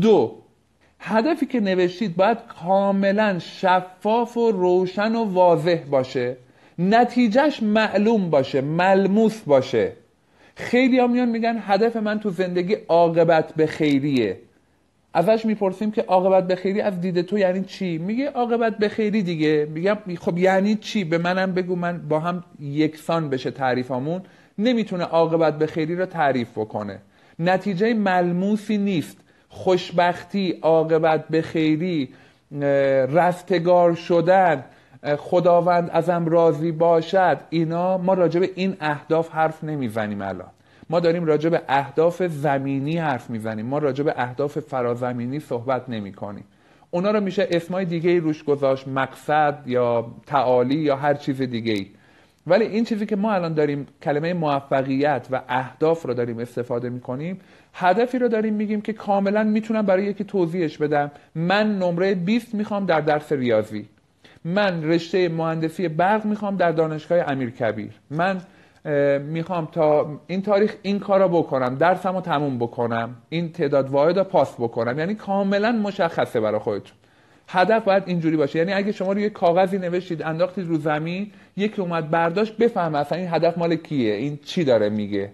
دو 0.00 0.34
هدفی 0.98 1.46
که 1.46 1.60
نوشتید 1.60 2.16
باید 2.16 2.38
کاملا 2.62 3.38
شفاف 3.38 4.36
و 4.36 4.50
روشن 4.50 5.16
و 5.16 5.24
واضح 5.24 5.80
باشه. 5.90 6.36
نتیجهش 6.78 7.62
معلوم 7.62 8.30
باشه 8.30 8.60
ملموس 8.60 9.40
باشه. 9.40 9.92
خیلی 10.56 11.06
میان 11.06 11.28
میگن 11.28 11.56
هدف 11.60 11.96
من 11.96 12.20
تو 12.20 12.30
زندگی 12.30 12.76
عاقبت 12.88 13.54
به 13.54 13.66
خیریه. 13.66 14.38
ازش 15.14 15.44
می‌پرسیم 15.44 15.90
که 15.90 16.02
عاقبت 16.02 16.46
به 16.46 16.56
خیری 16.56 16.80
از 16.80 17.00
دید 17.00 17.22
تو 17.22 17.38
یعنی 17.38 17.64
چی؟ 17.64 17.98
میگه 17.98 18.30
عاقبت 18.30 18.78
به 18.78 18.88
خیری 18.88 19.22
دیگه. 19.22 19.68
میگم 19.74 19.96
خب 20.20 20.38
یعنی 20.38 20.74
چی؟ 20.74 21.04
به 21.04 21.18
منم 21.18 21.52
بگو 21.52 21.76
من 21.76 22.08
با 22.08 22.20
هم 22.20 22.44
یکسان 22.60 23.30
بشه 23.30 23.50
تعریفمون 23.50 24.22
نمی‌تونه 24.58 25.04
عاقبت 25.04 25.58
به 25.58 25.66
خیری 25.66 25.96
رو 25.96 26.06
تعریف 26.06 26.50
بکنه. 26.50 26.98
نتیجه 27.38 27.94
ملموسی 27.94 28.78
نیست. 28.78 29.16
خوشبختی 29.48 30.58
عاقبت 30.62 31.28
به 31.28 31.42
خیری 31.42 32.08
رستگار 33.12 33.94
شدن 33.94 34.64
خداوند 35.18 35.90
ازم 35.92 36.26
راضی 36.26 36.72
باشد 36.72 37.38
اینا 37.50 37.98
ما 37.98 38.14
راجع 38.14 38.40
به 38.40 38.50
این 38.54 38.76
اهداف 38.80 39.30
حرف 39.30 39.64
نمی‌زنیم 39.64 40.22
الان. 40.22 40.50
ما 40.90 41.00
داریم 41.00 41.24
راجع 41.24 41.48
به 41.48 41.62
اهداف 41.68 42.22
زمینی 42.22 42.98
حرف 42.98 43.30
می‌زنیم. 43.30 43.66
ما 43.66 43.78
راجع 43.78 44.04
به 44.04 44.14
اهداف 44.16 44.58
فرازمینی 44.58 45.40
صحبت 45.40 45.88
نمی 45.88 46.12
کنیم 46.12 46.44
اونا 46.90 47.10
رو 47.10 47.20
میشه 47.20 47.48
اسمای 47.50 47.84
دیگه 47.84 48.20
روش 48.20 48.44
گذاشت 48.44 48.88
مقصد 48.88 49.58
یا 49.66 50.06
تعالی 50.26 50.74
یا 50.74 50.96
هر 50.96 51.14
چیز 51.14 51.42
دیگه 51.42 51.72
ای 51.72 51.86
ولی 52.46 52.64
این 52.64 52.84
چیزی 52.84 53.06
که 53.06 53.16
ما 53.16 53.32
الان 53.32 53.54
داریم 53.54 53.86
کلمه 54.02 54.34
موفقیت 54.34 55.26
و 55.30 55.42
اهداف 55.48 56.06
رو 56.06 56.14
داریم 56.14 56.38
استفاده 56.38 56.88
می‌کنیم 56.88 57.40
هدفی 57.74 58.18
رو 58.18 58.28
داریم 58.28 58.54
میگیم 58.54 58.80
که 58.80 58.92
کاملا 58.92 59.44
می‌تونم 59.44 59.86
برای 59.86 60.04
یکی 60.04 60.24
توضیحش 60.24 60.78
بدم. 60.78 61.10
من 61.34 61.78
نمره 61.78 62.14
20 62.14 62.54
می‌خوام 62.54 62.86
در 62.86 63.00
درس 63.00 63.32
ریاضی. 63.32 63.88
من 64.44 64.84
رشته 64.84 65.28
مهندسی 65.28 65.88
برق 65.88 66.24
می‌خوام 66.24 66.56
در 66.56 66.72
دانشگاه 66.72 67.18
امیرکبیر. 67.30 67.90
من 68.10 68.40
می‌خوام 69.20 69.68
تا 69.72 70.20
این 70.26 70.42
تاریخ 70.42 70.74
این 70.82 70.98
کار 70.98 71.20
رو 71.20 71.28
بکنم 71.28 71.74
درسم 71.74 72.14
رو 72.14 72.20
تموم 72.20 72.58
بکنم 72.58 73.16
این 73.28 73.52
تعداد 73.52 73.90
واحد 73.90 74.18
رو 74.18 74.24
پاس 74.24 74.54
بکنم. 74.54 74.98
یعنی 74.98 75.14
کاملا 75.14 75.72
مشخصه 75.72 76.40
برای 76.40 76.58
خودتون. 76.58 76.96
هدف 77.48 77.84
باید 77.84 78.02
اینجوری 78.06 78.36
باشه. 78.36 78.58
یعنی 78.58 78.72
اگه 78.72 78.92
شما 78.92 79.12
روی 79.12 79.30
کاغذی 79.30 79.78
نوشتید 79.78 80.22
انداختید 80.22 80.68
رو 80.68 80.76
زمین 80.76 81.30
یکی 81.56 81.82
اومد 81.82 82.10
برداشت 82.10 82.56
بفهم 82.56 82.94
اصلا 82.94 83.18
این 83.18 83.28
هدف 83.30 83.58
مال 83.58 83.76
کیه 83.76 84.14
این 84.14 84.38
چی 84.44 84.64
داره 84.64 84.88
میگه. 84.88 85.30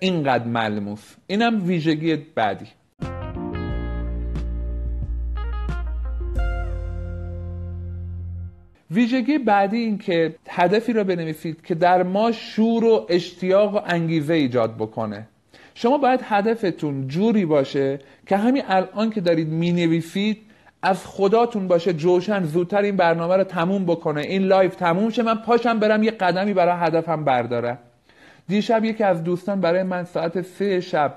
اینقدر 0.00 0.44
ملموس. 0.44 1.14
اینم 1.26 1.66
ویژگی 1.66 2.16
بعدی. 2.16 2.66
ویژگی 8.90 9.38
بعدی 9.38 9.76
این 9.76 9.98
که 9.98 10.34
هدفی 10.48 10.92
را 10.92 11.04
بنویسید 11.04 11.62
که 11.62 11.74
در 11.74 12.02
ما 12.02 12.32
شور 12.32 12.84
و 12.84 13.06
اشتیاق 13.08 13.74
و 13.74 13.80
انگیزه 13.86 14.34
ایجاد 14.34 14.76
بکنه. 14.76 15.26
شما 15.74 15.98
باید 15.98 16.20
هدفتون 16.22 17.08
جوری 17.08 17.44
باشه 17.44 17.98
که 18.26 18.36
همین 18.36 18.62
الان 18.68 19.10
که 19.10 19.20
دارید 19.20 19.48
می 19.48 19.72
نویسید 19.72 20.38
از 20.82 21.06
خداتون 21.06 21.68
باشه 21.68 21.92
جوشن 21.92 22.44
زودتر 22.44 22.82
این 22.82 22.96
برنامه 22.96 23.36
رو 23.36 23.44
تموم 23.44 23.84
بکنه. 23.84 24.20
این 24.20 24.42
live 24.42 24.74
تموم 24.74 25.10
شه 25.10 25.22
من 25.22 25.34
پاشم 25.34 25.78
برم 25.78 26.02
یه 26.02 26.10
قدمی 26.10 26.54
برای 26.54 26.86
هدفم 26.86 27.24
بردارم 27.24 27.78
دیشب 28.48 28.84
یکی 28.84 29.04
از 29.04 29.24
دوستان 29.24 29.60
برای 29.60 29.82
من 29.82 30.04
ساعت 30.04 30.42
سه 30.42 30.80
شب 30.80 31.14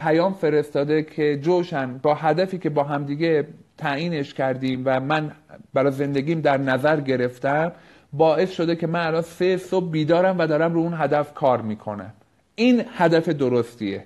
پیام 0.00 0.32
فرستاده 0.32 1.02
که 1.02 1.38
جوشن 1.42 1.98
با 1.98 2.14
هدفی 2.14 2.58
که 2.58 2.70
با 2.70 2.84
همدیگه 2.84 3.46
تعیینش 3.80 4.34
کردیم 4.34 4.82
و 4.84 5.00
من 5.00 5.30
برای 5.74 5.92
زندگیم 5.92 6.40
در 6.40 6.56
نظر 6.56 7.00
گرفتم 7.00 7.72
باعث 8.12 8.50
شده 8.50 8.76
که 8.76 8.86
من 8.86 9.06
الان 9.06 9.22
سه 9.22 9.56
صبح 9.56 9.90
بیدارم 9.90 10.38
و 10.38 10.46
دارم 10.46 10.74
رو 10.74 10.80
اون 10.80 10.94
هدف 10.96 11.34
کار 11.34 11.62
می‌کنم. 11.62 12.12
این 12.54 12.84
هدف 12.96 13.28
درستیه. 13.28 14.04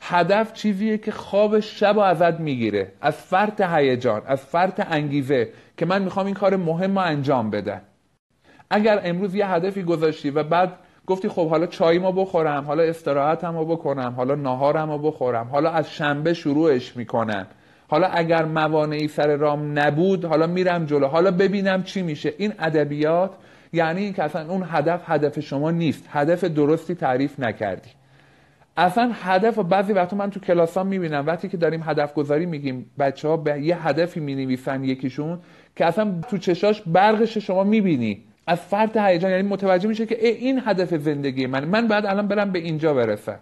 هدف 0.00 0.52
چیزیه 0.52 0.98
که 0.98 1.12
خواب 1.12 1.60
شب 1.60 1.96
و 1.96 2.00
ازت 2.00 2.40
می‌گیره. 2.40 2.92
از 3.00 3.14
فرط 3.14 3.60
هیجان 3.60 4.22
از 4.26 4.40
فرط 4.40 4.86
انگیزه 4.90 5.48
که 5.76 5.86
من 5.86 6.02
می‌خوام 6.02 6.26
این 6.26 6.34
کار 6.34 6.56
مهم 6.56 6.98
رو 6.98 7.04
انجام 7.04 7.50
بدم. 7.50 7.80
اگر 8.70 9.00
امروز 9.04 9.34
یه 9.34 9.46
هدفی 9.46 9.82
گذاشتی 9.82 10.30
و 10.30 10.42
بعد 10.42 10.72
گفتی 11.06 11.28
خب 11.28 11.48
حالا 11.48 11.66
چاییمو 11.66 12.12
بخورم 12.12 12.64
حالا 12.64 12.82
استراحتم 12.82 13.56
رو 13.56 13.64
بکنم 13.64 14.14
حالا 14.16 14.34
ناهارم 14.34 14.90
رو 14.90 14.98
بخورم 14.98 15.48
حالا 15.48 15.70
از 15.70 15.90
شنبه 15.90 16.34
شروعش 16.34 16.96
می‌کنم. 16.96 17.46
حالا 17.94 18.06
اگر 18.06 18.44
موانعی 18.44 19.08
سر 19.08 19.36
رام 19.36 19.78
نبود 19.78 20.24
حالا 20.24 20.46
میرم 20.46 20.84
جلو. 20.84 21.06
حالا 21.06 21.30
ببینم 21.30 21.82
چی 21.82 22.02
میشه. 22.02 22.34
این 22.38 22.52
ادبیات 22.58 23.30
یعنی 23.72 24.02
این 24.02 24.12
که 24.12 24.22
اصلا 24.22 24.52
اون 24.52 24.66
هدف 24.70 25.02
هدف 25.06 25.40
شما 25.40 25.70
نیست. 25.70 26.08
هدف 26.10 26.44
درستی 26.44 26.94
تعریف 26.94 27.40
نکردی. 27.40 27.90
اصلا 28.76 29.10
هدف 29.22 29.58
و 29.58 29.62
بعضی 29.62 29.92
وقتا 29.92 30.16
من 30.16 30.30
تو 30.30 30.40
کلاس 30.40 30.76
ها 30.76 30.84
می‌بینم. 30.84 31.26
وقتی 31.26 31.48
که 31.48 31.56
داریم 31.56 31.82
هدف 31.86 32.14
گذاری 32.14 32.46
میگیم 32.46 32.90
بچه 32.98 33.28
ها 33.28 33.36
به 33.36 33.62
یه 33.62 33.88
هدفی 33.88 34.20
می‌نویسن 34.20 34.84
یکیشون 34.84 35.38
که 35.76 35.86
اصلا 35.86 36.14
تو 36.30 36.38
چشاش 36.38 36.82
برقش 36.86 37.38
شما 37.38 37.64
می‌بینی. 37.64 38.22
از 38.46 38.60
فرط 38.60 38.96
هیجان 38.96 39.30
یعنی 39.30 39.48
متوجه 39.48 39.88
میشه 39.88 40.06
که 40.06 40.26
این 40.28 40.62
هدف 40.64 40.94
زندگی 40.94 41.46
من 41.46 41.64
من 41.64 41.88
بعد 41.88 42.06
الان 42.06 42.28
برم 42.28 42.50
به 42.50 42.58
اینجا 42.58 42.94
برسم. 42.94 43.38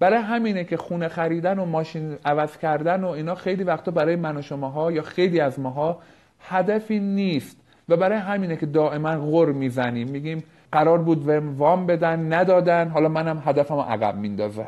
برای 0.00 0.18
همینه 0.18 0.64
که 0.64 0.76
خونه 0.76 1.08
خریدن 1.08 1.58
و 1.58 1.64
ماشین 1.64 2.16
عوض 2.24 2.56
کردن 2.56 3.04
و 3.04 3.08
اینا 3.08 3.34
خیلی 3.34 3.64
وقتا 3.64 3.90
برای 3.90 4.16
من 4.16 4.36
و 4.36 4.42
شماها 4.42 4.92
یا 4.92 5.02
خیلی 5.02 5.40
از 5.40 5.60
ماها 5.60 5.98
هدفی 6.40 6.98
نیست. 6.98 7.56
و 7.88 7.96
برای 7.96 8.18
همینه 8.18 8.56
که 8.56 8.66
دائما 8.66 9.30
غر 9.30 9.52
می‌زنیم. 9.52 10.08
میگیم 10.08 10.44
قرار 10.72 10.98
بود 10.98 11.28
وام 11.58 11.86
بدن 11.86 12.32
ندادن. 12.32 12.88
حالا 12.88 13.08
منم 13.08 13.42
هدفم 13.46 13.78
عقب 13.78 14.16
میندازه 14.16 14.66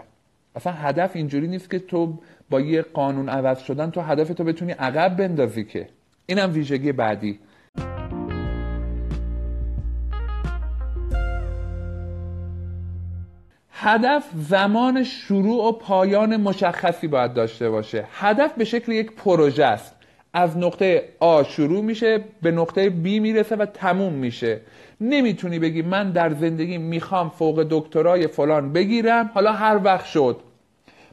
اصلا 0.57 0.73
هدف 0.73 1.11
اینجوری 1.15 1.49
نیست 1.49 1.71
که 1.71 1.79
تو 1.79 2.19
با 2.51 2.61
یه 2.61 2.83
قانون 2.83 3.29
عوض 3.29 3.59
شدن 3.59 3.91
تو 3.91 4.01
هدف 4.01 4.29
تو 4.29 4.45
بتونی 4.45 4.73
عقب 4.73 5.17
بندازی 5.17 5.65
که. 5.65 5.89
اینم 6.27 6.53
ویژگی 6.53 6.93
بعدی. 6.93 7.39
هدف 13.85 14.25
زمان 14.35 15.05
شروع 15.05 15.69
و 15.69 15.73
پایان 15.73 16.37
مشخصی 16.37 17.07
باید 17.07 17.35
داشته 17.35 17.71
باشه. 17.71 18.05
هدف 18.13 18.53
به 18.53 18.65
شکل 18.65 18.93
یک 18.93 19.13
پروژه 19.13 19.65
است. 19.65 19.97
از 20.35 20.59
نقطه 20.59 21.09
آ 21.21 21.43
شروع 21.43 21.85
میشه 21.85 22.25
به 22.43 22.51
نقطه 22.51 22.91
B 22.91 23.07
می‌رسه 23.07 23.57
و 23.57 23.67
تموم 23.67 24.13
میشه. 24.13 24.61
نمی‌تونی 25.01 25.59
بگی 25.59 25.83
من 25.83 26.11
در 26.11 26.35
زندگی 26.35 26.79
می‌خوام 26.79 27.29
فوق 27.29 27.67
دکترای 27.71 28.27
فلان 28.27 28.73
بگیرم. 28.73 29.31
حالا 29.35 29.53
هر 29.53 29.81
وقت 29.85 30.07
شد. 30.07 30.37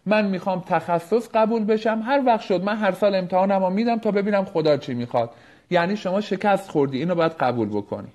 من 0.05 0.25
می‌خوام 0.25 0.63
تخصص 0.67 1.29
قبول 1.33 1.65
بشم. 1.65 2.01
هر 2.05 2.21
وقت 2.25 2.41
شد. 2.41 2.63
من 2.63 2.77
هر 2.77 2.91
سال 2.91 3.15
امتحانم 3.15 3.63
رو 3.63 3.69
میدم 3.69 3.97
تا 3.97 4.11
ببینم 4.11 4.45
خدا 4.45 4.77
چی 4.77 4.93
می‌خواد. 4.93 5.29
یعنی 5.69 5.97
شما 5.97 6.21
شکست 6.21 6.71
خوردی. 6.71 6.97
اینو 6.97 7.15
باید 7.15 7.31
قبول 7.31 7.69
بکنی. 7.69 8.07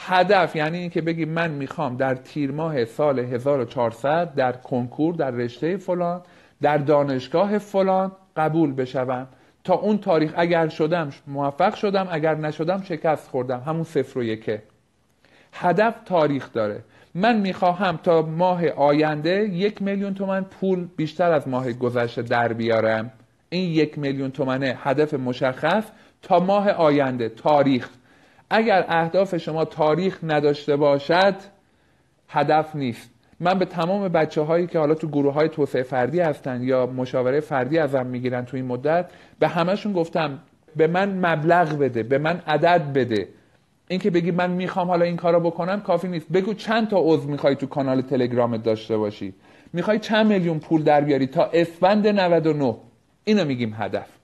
هدف 0.00 0.56
یعنی 0.56 0.78
اینکه 0.78 1.00
بگی 1.00 1.24
من 1.24 1.50
می‌خوام 1.50 1.96
در 1.96 2.14
تیر 2.14 2.50
ماه 2.50 2.84
سال 2.84 3.18
1400 3.18 4.34
در 4.34 4.52
کنکور 4.52 5.14
در 5.14 5.30
رشته 5.30 5.76
فلان 5.76 6.20
در 6.62 6.78
دانشگاه 6.78 7.58
فلان 7.58 8.12
قبول 8.36 8.72
بشوم. 8.72 9.26
تا 9.64 9.74
اون 9.74 9.98
تاریخ 9.98 10.32
اگر 10.36 10.68
شدم 10.68 11.10
موفق 11.26 11.74
شدم 11.74 12.08
اگر 12.10 12.34
نشدم 12.34 12.82
شکست 12.82 13.28
خوردم. 13.28 13.62
همون 13.66 13.84
صفر 13.84 14.18
و 14.18 14.22
یکه. 14.22 14.62
هدف 15.52 15.94
تاریخ 16.04 16.52
داره. 16.52 16.80
من 17.14 17.40
می‌خواهم 17.40 17.96
تا 18.02 18.22
ماه 18.22 18.68
آینده 18.68 19.44
یک 19.44 19.82
میلیون 19.82 20.14
تومن 20.14 20.44
پول 20.44 20.88
بیشتر 20.96 21.32
از 21.32 21.48
ماه 21.48 21.72
گذشته 21.72 22.22
در 22.22 22.52
بیارم. 22.52 23.12
این 23.48 23.70
یک 23.70 23.98
میلیون 23.98 24.30
تومنه 24.30 24.78
هدف 24.82 25.14
مشخص 25.14 25.84
تا 26.22 26.38
ماه 26.40 26.70
آینده 26.70 27.28
تاریخ 27.28 27.88
اگر 28.50 28.84
اهداف 28.88 29.36
شما 29.36 29.64
تاریخ 29.64 30.18
نداشته 30.22 30.76
باشد 30.76 31.34
هدف 32.28 32.76
نیست. 32.76 33.10
من 33.40 33.58
به 33.58 33.64
تمام 33.64 34.08
بچه 34.08 34.42
هایی 34.42 34.66
که 34.66 34.78
حالا 34.78 34.94
تو 34.94 35.08
گروه 35.08 35.34
های 35.34 35.48
توسعه 35.48 35.82
فردی 35.82 36.20
هستن 36.20 36.62
یا 36.62 36.86
مشاوره 36.86 37.40
فردی 37.40 37.78
ازم 37.78 38.06
می‌گیرن 38.06 38.44
تو 38.44 38.56
این 38.56 38.66
مدت 38.66 39.10
به 39.38 39.48
همشون 39.48 39.92
گفتم 39.92 40.38
به 40.76 40.86
من 40.86 41.26
مبلغ 41.26 41.78
بده 41.78 42.02
به 42.02 42.18
من 42.18 42.42
عدد 42.46 42.92
بده. 42.92 43.28
اینکه 43.88 44.10
بگی 44.10 44.30
من 44.30 44.50
می‌خوام 44.50 44.88
حالا 44.88 45.04
این 45.04 45.16
کارو 45.16 45.40
بکنم 45.40 45.80
کافی 45.80 46.08
نیست. 46.08 46.32
بگو 46.32 46.54
چند 46.54 46.88
تا 46.88 46.96
عضو 47.00 47.28
می‌خوای 47.28 47.56
تو 47.56 47.66
کانال 47.66 48.00
تلگرامت 48.00 48.62
داشته 48.62 48.96
باشی. 48.96 49.34
می‌خوای 49.72 49.98
چند 49.98 50.26
میلیون 50.26 50.58
پول 50.58 50.82
در 50.82 51.00
بیاری 51.00 51.26
تا 51.26 51.44
اسفند 51.44 52.06
99 52.06 52.76
اینو 53.24 53.44
میگیم 53.44 53.74
هدف. 53.78 54.17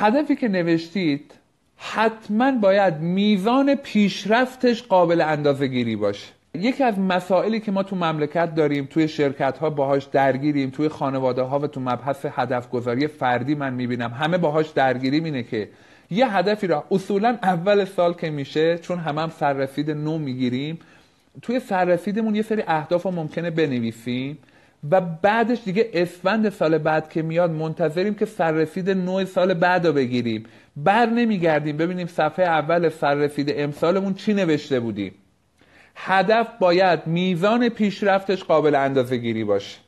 هدفی 0.00 0.36
که 0.36 0.48
نوشتید 0.48 1.32
حتما 1.76 2.52
باید 2.52 3.00
میزان 3.00 3.74
پیشرفتش 3.74 4.82
قابل 4.82 5.20
اندازه 5.20 5.66
گیری 5.66 5.96
باشه. 5.96 6.26
یکی 6.54 6.84
از 6.84 6.98
مسائلی 6.98 7.60
که 7.60 7.72
ما 7.72 7.82
تو 7.82 7.96
مملکت 7.96 8.54
داریم 8.54 8.86
توی 8.90 9.08
شرکت 9.08 9.58
ها 9.58 9.70
باهاش 9.70 10.04
درگیریم 10.04 10.70
توی 10.70 10.88
خانواده 10.88 11.42
ها 11.42 11.58
و 11.58 11.66
تو 11.66 11.80
مبحث 11.80 12.26
هدف 12.30 12.70
گذاری 12.70 13.06
فردی 13.06 13.54
من 13.54 13.74
می‌بینم. 13.74 14.10
همه 14.10 14.38
باهاش 14.38 14.68
درگیریم 14.68 15.24
اینه 15.24 15.42
که 15.42 15.68
یه 16.10 16.36
هدفی 16.36 16.66
را 16.66 16.84
اصولا 16.90 17.38
اول 17.42 17.84
سال 17.84 18.14
که 18.14 18.30
میشه 18.30 18.78
چون 18.78 18.98
همه 18.98 19.20
هم 19.20 19.30
سررسید 19.30 19.90
نو 19.90 20.18
می‌گیریم 20.18 20.78
توی 21.42 21.60
سررسیدمون 21.60 22.34
یه 22.34 22.42
سری 22.42 22.62
اهداف 22.66 23.06
ممکنه 23.06 23.50
بنویسیم. 23.50 24.38
و 24.90 25.00
بعدش 25.00 25.58
دیگه 25.64 25.90
اسفند 25.92 26.48
سال 26.48 26.78
بعد 26.78 27.10
که 27.10 27.22
میاد 27.22 27.50
منتظریم 27.50 28.14
که 28.14 28.26
سررسید 28.26 28.90
نوع 28.90 29.24
سال 29.24 29.54
بعد 29.54 29.86
رو 29.86 29.92
بگیریم. 29.92 30.44
بر 30.76 31.06
نمیگردیم. 31.06 31.76
ببینیم 31.76 32.06
صفحه 32.06 32.44
اول 32.44 32.88
سررسید 32.88 33.52
امسالمون 33.56 34.14
چی 34.14 34.34
نوشته 34.34 34.80
بودیم. 34.80 35.14
هدف 35.94 36.48
باید 36.60 37.06
میزان 37.06 37.68
پیشرفتش 37.68 38.44
قابل 38.44 38.74
اندازه 38.74 39.16
گیری 39.16 39.44
باشه. 39.44 39.78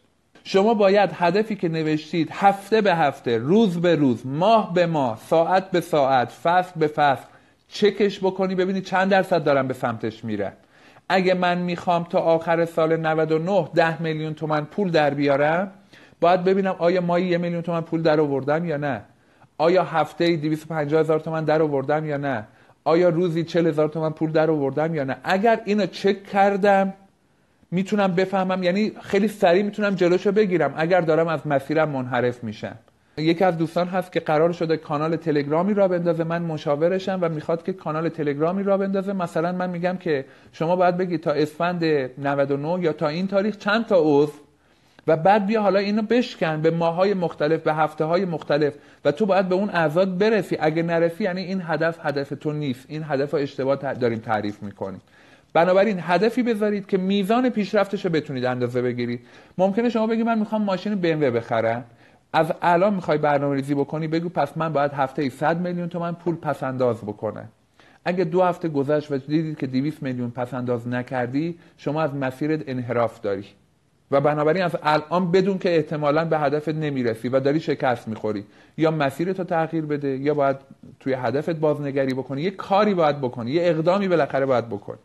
شما 0.44 0.74
باید 0.74 1.10
هدفی 1.14 1.56
که 1.56 1.68
نوشتید 1.68 2.28
هفته 2.32 2.80
به 2.80 2.94
هفته 2.94 3.38
روز 3.38 3.80
به 3.80 3.94
روز 3.94 4.26
ماه 4.26 4.74
به 4.74 4.86
ماه 4.86 5.20
ساعت 5.26 5.70
به 5.70 5.80
ساعت 5.80 6.28
فصل 6.28 6.72
به 6.76 6.86
فصل 6.86 7.24
چکش 7.68 8.18
بکنی 8.18 8.54
ببینی 8.54 8.80
چند 8.80 9.10
درصد 9.10 9.44
دارم 9.44 9.68
به 9.68 9.74
سمتش 9.74 10.24
میره 10.24 10.52
اگه 11.12 11.34
من 11.34 11.58
می‌خوام 11.58 12.04
تا 12.04 12.18
آخر 12.18 12.64
سال 12.64 12.96
99 12.96 13.68
ده 13.74 14.02
میلیون 14.02 14.34
تومن 14.34 14.64
پول 14.64 14.90
در 14.90 15.14
بیارم 15.14 15.70
باید 16.20 16.44
ببینم 16.44 16.74
آیا 16.78 17.00
مایی 17.00 17.26
یه 17.26 17.38
میلیون 17.38 17.62
تومن 17.62 17.80
پول 17.80 18.02
در 18.02 18.20
آوردم 18.20 18.64
یا 18.64 18.76
نه. 18.76 19.00
آیا 19.58 19.84
هفته 19.84 20.36
250 20.36 21.00
هزار 21.00 21.20
تومن 21.20 21.44
در 21.44 21.62
آوردم 21.62 22.06
یا 22.06 22.16
نه. 22.16 22.46
آیا 22.84 23.08
روزی 23.08 23.44
40 23.44 23.66
هزار 23.66 23.88
تومن 23.88 24.10
پول 24.10 24.32
در 24.32 24.50
آوردم 24.50 24.94
یا 24.94 25.04
نه. 25.04 25.16
اگر 25.24 25.60
اینو 25.64 25.86
چک 25.86 26.24
کردم 26.24 26.92
می‌تونم 27.70 28.14
بفهمم 28.14 28.62
یعنی 28.62 28.92
خیلی 29.02 29.28
سریع 29.28 29.62
می‌تونم 29.62 29.94
جلوشو 29.94 30.32
بگیرم. 30.32 30.74
اگر 30.76 31.00
دارم 31.00 31.28
از 31.28 31.46
مسیرم 31.46 31.88
منحرف 31.88 32.44
میشم. 32.44 32.76
یکی 33.16 33.44
از 33.44 33.58
دوستان 33.58 33.88
هست 33.88 34.12
که 34.12 34.20
قرار 34.20 34.52
شده 34.52 34.76
کانال 34.76 35.16
تلگرامی 35.16 35.74
را 35.74 35.88
بندازه. 35.88 36.24
من 36.24 36.42
مشاورشم 36.42 37.18
و 37.22 37.28
می‌خواد 37.28 37.64
که 37.64 37.72
کانال 37.72 38.08
تلگرامی 38.08 38.62
را 38.62 38.78
بندازه. 38.78 39.12
مثلا 39.12 39.52
من 39.52 39.70
میگم 39.70 39.96
که 39.96 40.24
شما 40.52 40.76
باید 40.76 40.96
بگید 40.96 41.20
تا 41.20 41.30
اسفند 41.30 41.84
99 41.84 42.84
یا 42.84 42.92
تا 42.92 43.08
این 43.08 43.26
تاریخ 43.28 43.56
چند 43.56 43.86
تا 43.86 43.96
عضو 43.98 44.32
و 45.06 45.16
بعد 45.16 45.46
بیا 45.46 45.62
حالا 45.62 45.78
اینو 45.78 46.02
بشکن 46.02 46.62
به 46.62 46.70
ماهای 46.70 47.14
مختلف 47.14 47.62
به 47.62 47.74
هفته 47.74 48.04
های 48.04 48.24
مختلف 48.24 48.74
و 49.04 49.12
تو 49.12 49.26
باید 49.26 49.48
به 49.48 49.54
اون 49.54 49.70
اعضاد 49.70 50.18
برسی. 50.18 50.56
اگه 50.60 50.82
نرسی 50.82 51.24
یعنی 51.24 51.40
این 51.40 51.62
هدف 51.66 51.98
هدف 52.02 52.32
تو 52.40 52.52
نیست. 52.52 52.86
این 52.88 53.04
هدف 53.08 53.34
اشتباه 53.34 53.76
داریم 53.76 54.18
تعریف 54.18 54.62
می‌کنیم. 54.62 55.00
بنابراین 55.52 55.98
هدفی 56.00 56.42
بذارید 56.42 56.86
که 56.86 56.98
میزان 56.98 57.48
پیشرفتش 57.48 58.04
رو 58.04 58.10
بتونید 58.10 58.44
اندازه 58.44 58.82
بگیرید. 58.82 59.20
ممکنه 59.58 59.88
شما 59.88 60.06
بگید 60.06 60.26
من 60.26 60.38
می‌خوام 60.38 60.62
ماشین 60.62 60.94
BMW 60.94 61.24
بخرم. 61.24 61.84
از 62.32 62.52
الان 62.62 62.94
می‌خوای 62.94 63.18
برنامه 63.18 63.54
ریزی 63.56 63.74
بکنی 63.74 64.08
بگو 64.08 64.28
پس 64.28 64.56
من 64.56 64.72
باید 64.72 64.92
هفته 64.92 65.28
100 65.28 65.60
میلیون 65.60 65.88
تومن 65.88 66.12
پول 66.12 66.34
پس 66.34 66.62
انداز 66.62 67.00
بکنه 67.00 67.48
اگه 68.04 68.24
دو 68.24 68.42
هفته 68.42 68.68
گذشت 68.68 69.12
و 69.12 69.18
دیدید 69.18 69.58
که 69.58 69.66
200 69.66 70.02
میلیون 70.02 70.30
پس 70.30 70.54
انداز 70.54 70.88
نکردی 70.88 71.58
شما 71.76 72.02
از 72.02 72.14
مسیرت 72.14 72.60
انحراف 72.66 73.20
داری. 73.20 73.44
و 74.10 74.20
بنابراین 74.20 74.62
از 74.62 74.76
الان 74.82 75.30
بدون 75.30 75.58
که 75.58 75.76
احتمالا 75.76 76.24
به 76.24 76.38
هدفت 76.38 76.68
نمی‌رسی 76.68 77.28
و 77.28 77.40
داری 77.40 77.60
شکست 77.60 78.08
می‌خوری. 78.08 78.44
یا 78.76 78.90
مسیرتو 78.90 79.44
تغییر 79.44 79.86
بده 79.86 80.08
یا 80.08 80.34
باید 80.34 80.56
توی 81.00 81.12
هدفت 81.12 81.50
بازنگری 81.50 82.14
بکنی. 82.14 82.42
یه 82.42 82.50
کاری 82.50 82.94
باید 82.94 83.18
بکنی 83.18 83.50
یه 83.50 83.62
اقدامی 83.64 84.08
بالاخره 84.08 84.46
باید 84.46 84.68
بکنی. 84.68 84.98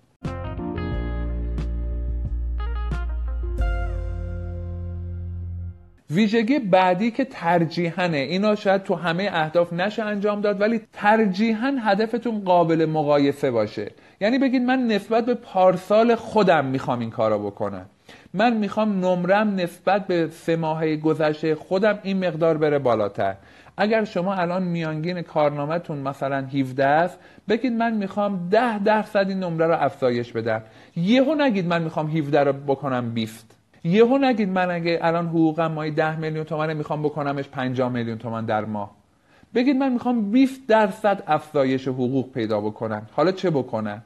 ویژگی 6.10 6.60
بعدی 6.60 7.12
که 7.12 7.26
ترجیحنه 7.26 8.18
اینا 8.18 8.56
شاید 8.56 8.84
تو 8.84 8.96
همه 8.96 9.30
اهداف 9.34 9.74
نشه 9.74 10.04
انجام 10.04 10.41
داد 10.41 10.62
ولی 10.62 10.82
ترجیحا 10.94 11.78
هدفتون 11.82 12.44
قابل 12.44 12.86
مقایسه 12.86 13.52
باشه. 13.52 13.91
یعنی 14.22 14.39
بگید 14.39 14.62
من 14.62 14.88
نسبت 14.88 15.26
به 15.26 15.34
پارسال 15.34 16.15
خودم 16.15 16.65
می‌خوام 16.65 17.00
این 17.00 17.10
کارا 17.10 17.38
بکنم. 17.38 17.86
من 18.34 18.58
می‌خوام 18.58 19.06
نمرم 19.06 19.56
نسبت 19.56 20.08
به 20.08 20.28
سه 20.28 20.56
ماهه 20.56 20.96
گذشته 20.96 21.56
خودم 21.56 22.00
این 22.04 22.28
مقدار 22.28 22.58
بره 22.58 22.80
بالاتر. 22.80 23.36
اگر 23.78 24.04
شما 24.04 24.34
الان 24.34 24.63
میانگین 24.63 25.22
کارنامهتون 25.22 25.98
مثلا 25.98 26.46
17 26.54 26.86
است 26.86 27.20
بگید 27.50 27.74
من 27.74 27.94
می‌خوام 27.94 28.50
10 28.50 28.84
درصد 28.84 29.26
این 29.30 29.39
نمره 29.39 29.68
رو 29.68 29.76
افزایش 29.80 30.32
بدم. 30.32 30.62
یهو 30.96 31.36
نگید 31.36 31.68
من 31.68 31.84
می‌خوام 31.84 32.08
17 32.18 32.44
رو 32.44 32.54
بکنم 32.54 33.13
20 33.13 33.55
یهو 33.86 34.17
نگید 34.17 34.50
من 34.50 34.71
اگه 34.71 35.00
الان 35.02 35.28
حقوقم 35.28 35.71
مایی 35.71 35.91
10 35.91 36.19
میلیون 36.19 36.43
تومنه 36.43 36.74
می‌خوام 36.74 37.04
بکنمش 37.04 37.48
50 37.48 37.91
میلیون 37.91 38.17
تومن 38.17 38.45
در 38.45 38.65
ماه. 38.65 38.91
بگید 39.56 39.76
من 39.76 39.93
می‌خوام 39.93 40.32
20 40.32 40.67
درصد 40.67 41.24
افزایش 41.28 41.88
حقوق 41.88 42.32
پیدا 42.32 42.62
بکنم 42.62 43.08
حالا 43.12 43.32
چه 43.32 43.50
بکنم 43.50 44.04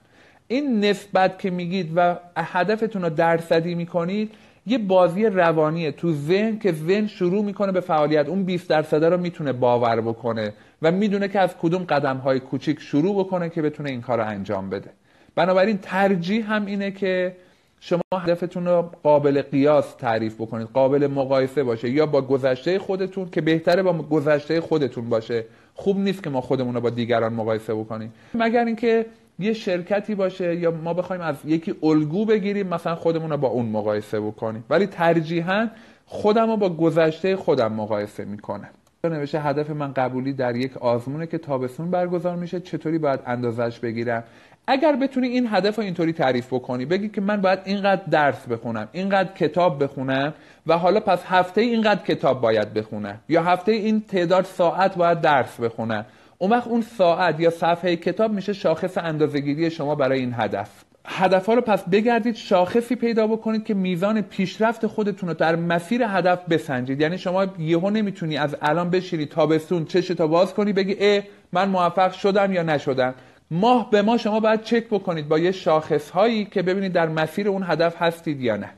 این 0.47 0.85
نسبت 0.85 1.39
که 1.39 1.49
میگید 1.49 1.91
و 1.95 2.15
هدفتون 2.37 3.01
رو 3.01 3.09
درصدی 3.09 3.75
می‌کنید 3.75 4.31
یه 4.67 4.77
بازی 4.77 5.25
روانیه 5.25 5.91
تو 5.91 6.13
ذهن 6.13 6.59
که 6.59 6.71
ذهن 6.71 7.07
شروع 7.07 7.45
می‌کنه 7.45 7.71
به 7.71 7.81
فعالیت. 7.81 8.27
اون 8.27 8.43
20 8.43 8.69
درصد 8.69 9.03
رو 9.03 9.17
می‌تونه 9.17 9.53
باور 9.53 10.01
بکنه 10.01 10.53
و 10.81 10.91
می‌دونه 10.91 11.27
که 11.27 11.39
از 11.39 11.55
کدوم 11.61 11.83
قدم 11.83 12.17
های 12.17 12.39
کوچیک 12.39 12.79
شروع 12.79 13.19
بکنه 13.19 13.49
که 13.49 13.61
بتونه 13.61 13.89
این 13.89 14.01
کار 14.01 14.17
رو 14.17 14.27
انجام 14.27 14.69
بده. 14.69 14.89
بنابراین 15.35 15.77
ترجیح 15.77 16.53
هم 16.53 16.65
اینه 16.65 16.91
که 16.91 17.35
شما 17.79 18.01
هدفتون 18.13 18.65
رو 18.65 18.81
قابل 19.03 19.41
قیاس 19.41 19.95
تعریف 19.95 20.35
بکنید 20.35 20.67
قابل 20.73 21.07
مقایسه 21.07 21.63
باشه 21.63 21.89
یا 21.89 22.05
با 22.05 22.21
گذشته 22.21 22.79
خودتون 22.79 23.29
که 23.29 23.41
بهتره 23.41 23.83
با 23.83 23.93
گذشته 23.93 24.61
خودتون 24.61 25.09
باشه. 25.09 25.45
خوب 25.73 25.99
نیست 25.99 26.23
که 26.23 26.29
ما 26.29 26.41
خودمون 26.41 26.75
رو 26.75 26.81
با 26.81 26.89
دیگران 26.89 27.33
مقایسه 27.33 27.73
بکنیم. 27.75 28.13
مگر 28.33 28.65
اینکه 28.65 29.05
یه 29.39 29.53
شرکتی 29.53 30.15
باشه 30.15 30.55
یا 30.55 30.71
ما 30.71 30.93
بخوایم 30.93 31.21
از 31.21 31.35
یکی 31.45 31.75
الگو 31.83 32.25
بگیریم 32.25 32.67
مثلا 32.67 32.95
خودمون 32.95 33.29
رو 33.29 33.37
با 33.37 33.47
اون 33.47 33.65
مقایسه 33.65 34.19
بکنیم. 34.19 34.63
ولی 34.69 34.85
ترجیحا 34.85 35.67
خودم 36.05 36.49
رو 36.49 36.57
با 36.57 36.69
گذشته 36.69 37.35
خودم 37.35 37.73
مقایسه 37.73 38.25
می‌کنم. 38.25 38.69
نوشته 39.03 39.41
هدف 39.41 39.69
من 39.69 39.93
قبولی 39.93 40.33
در 40.33 40.55
یک 40.55 40.77
آزمونه 40.77 41.27
که 41.27 41.37
تابستون 41.37 41.91
برگزار 41.91 42.35
میشه. 42.35 42.59
چطوری 42.59 42.97
باید 42.97 43.19
اندازش 43.25 43.79
بگیرم؟ 43.79 44.23
اگر 44.67 44.95
بتونی 44.95 45.27
این 45.27 45.47
هدف 45.51 45.75
رو 45.75 45.83
اینطوری 45.83 46.13
تعریف 46.13 46.53
بکنی 46.53 46.85
بگی 46.85 47.09
که 47.09 47.21
من 47.21 47.41
باید 47.41 47.59
اینقدر 47.65 48.01
درس 48.11 48.47
بخونم 48.47 48.87
اینقدر 48.91 49.33
کتاب 49.33 49.83
بخونم 49.83 50.33
و 50.67 50.77
حالا 50.77 50.99
پس 50.99 51.23
هفته 51.25 51.61
اینقدر 51.61 52.03
کتاب 52.03 52.41
باید 52.41 52.73
بخونم 52.73 53.19
یا 53.29 53.43
هفته 53.43 53.71
این 53.71 54.01
تعداد 54.01 54.45
ساعت 54.45 54.95
باید 54.95 55.21
درس 55.21 55.59
بخونم. 55.59 56.05
اون 56.37 56.51
وقت 56.51 56.67
اون 56.67 56.81
ساعت 56.81 57.39
یا 57.39 57.49
صفحه 57.49 57.95
کتاب 57.95 58.31
میشه 58.31 58.53
شاخص 58.53 58.97
اندازهگیری 58.97 59.71
شما 59.71 59.95
برای 59.95 60.19
این 60.19 60.33
هدف. 60.37 60.69
هدف 61.05 61.45
ها 61.45 61.53
رو 61.53 61.61
پس 61.61 61.89
بگردید 61.89 62.35
شاخصی 62.35 62.95
پیدا 62.95 63.27
بکنید 63.27 63.65
که 63.65 63.73
میزان 63.73 64.21
پیشرفت 64.21 64.87
خودتون 64.87 65.29
رو 65.29 65.35
در 65.35 65.55
مسیر 65.55 66.03
هدف 66.03 66.39
بسنجید. 66.49 67.01
یعنی 67.01 67.17
شما 67.17 67.45
یهو 67.59 67.89
نمی‌تونی 67.89 68.37
از 68.37 68.55
الان 68.61 68.89
بشینی 68.89 69.25
تابستون 69.25 69.85
چش 69.85 70.07
تا 70.07 70.27
باز 70.27 70.53
کنی 70.53 70.73
بگی 70.73 70.95
اه 70.99 71.23
من 71.51 71.69
موفق 71.69 72.11
شدم 72.11 72.53
یا 72.53 72.63
نشدم. 72.63 73.13
ماه 73.51 73.89
به 73.89 74.01
ما 74.01 74.17
شما 74.17 74.39
باید 74.39 74.63
چک 74.63 74.87
بکنید 74.87 75.27
با 75.27 75.39
یه 75.39 75.51
شاخص 75.51 76.09
هایی 76.09 76.45
که 76.45 76.61
ببینید 76.61 76.93
در 76.93 77.09
مسیر 77.09 77.49
اون 77.49 77.63
هدف 77.67 78.01
هستید 78.01 78.41
یا 78.41 78.57
نه. 78.57 78.69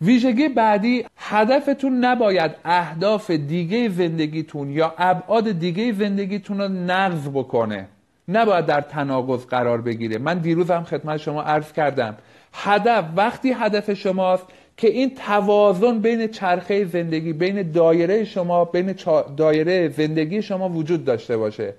ویژگی 0.00 0.48
بعدی 0.48 1.06
هدفتون 1.16 2.04
نباید 2.04 2.50
اهداف 2.64 3.30
دیگه 3.30 3.88
زندگیتون 3.88 4.70
یا 4.70 4.94
ابعاد 4.98 5.52
دیگه 5.52 5.92
زندگیتون 5.92 6.60
رو 6.60 6.68
نقض 6.68 7.28
بکنه. 7.28 7.88
نباید 8.28 8.66
در 8.66 8.80
تناقض 8.80 9.46
قرار 9.46 9.80
بگیره. 9.80 10.18
من 10.18 10.38
دیروز 10.38 10.70
هم 10.70 10.84
خدمت 10.84 11.16
شما 11.16 11.42
عرض 11.42 11.72
کردم. 11.72 12.16
هدف 12.52 13.04
وقتی 13.16 13.52
هدف 13.52 13.94
شماست 13.94 14.46
که 14.80 14.88
این 14.88 15.14
توازن 15.14 15.98
بین 15.98 16.26
چرخه 16.26 16.84
زندگی 16.84 17.32
بین 17.32 17.70
دایره 17.70 18.24
شما 18.24 18.64
بین 18.64 18.94
دایره 19.36 19.88
زندگی 19.88 20.42
شما 20.42 20.68
وجود 20.68 21.04
داشته 21.04 21.36
باشه. 21.36 21.74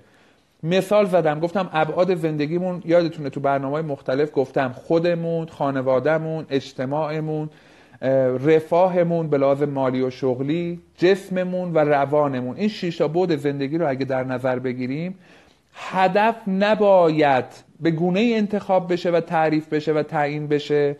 مثال 0.62 1.06
زدم 1.06 1.40
گفتم 1.40 1.70
ابعاد 1.72 2.14
زندگیمون 2.14 2.82
یادتونه 2.84 3.30
تو 3.30 3.40
برنامه 3.40 3.82
مختلف 3.82 4.30
گفتم 4.34 4.72
خودمون 4.72 5.46
خانوادهمون 5.46 6.46
اجتماعمون 6.50 7.50
رفاهمون 8.44 9.28
به 9.28 9.38
لحاظ 9.38 9.62
مالی 9.62 10.02
و 10.02 10.10
شغلی 10.10 10.80
جسممون 10.96 11.72
و 11.72 11.78
روانمون. 11.78 12.56
این 12.56 12.68
شیشا 12.68 13.08
بود 13.08 13.36
زندگی 13.36 13.78
رو 13.78 13.88
اگه 13.88 14.04
در 14.04 14.24
نظر 14.24 14.58
بگیریم 14.58 15.18
هدف 15.74 16.36
نباید 16.48 17.44
به 17.80 17.90
گونه 17.90 18.20
انتخاب 18.20 18.92
بشه 18.92 19.10
و 19.10 19.20
تعریف 19.20 19.68
بشه 19.68 19.92
و 19.92 20.02
تعیین 20.02 20.46
بشه. 20.46 20.96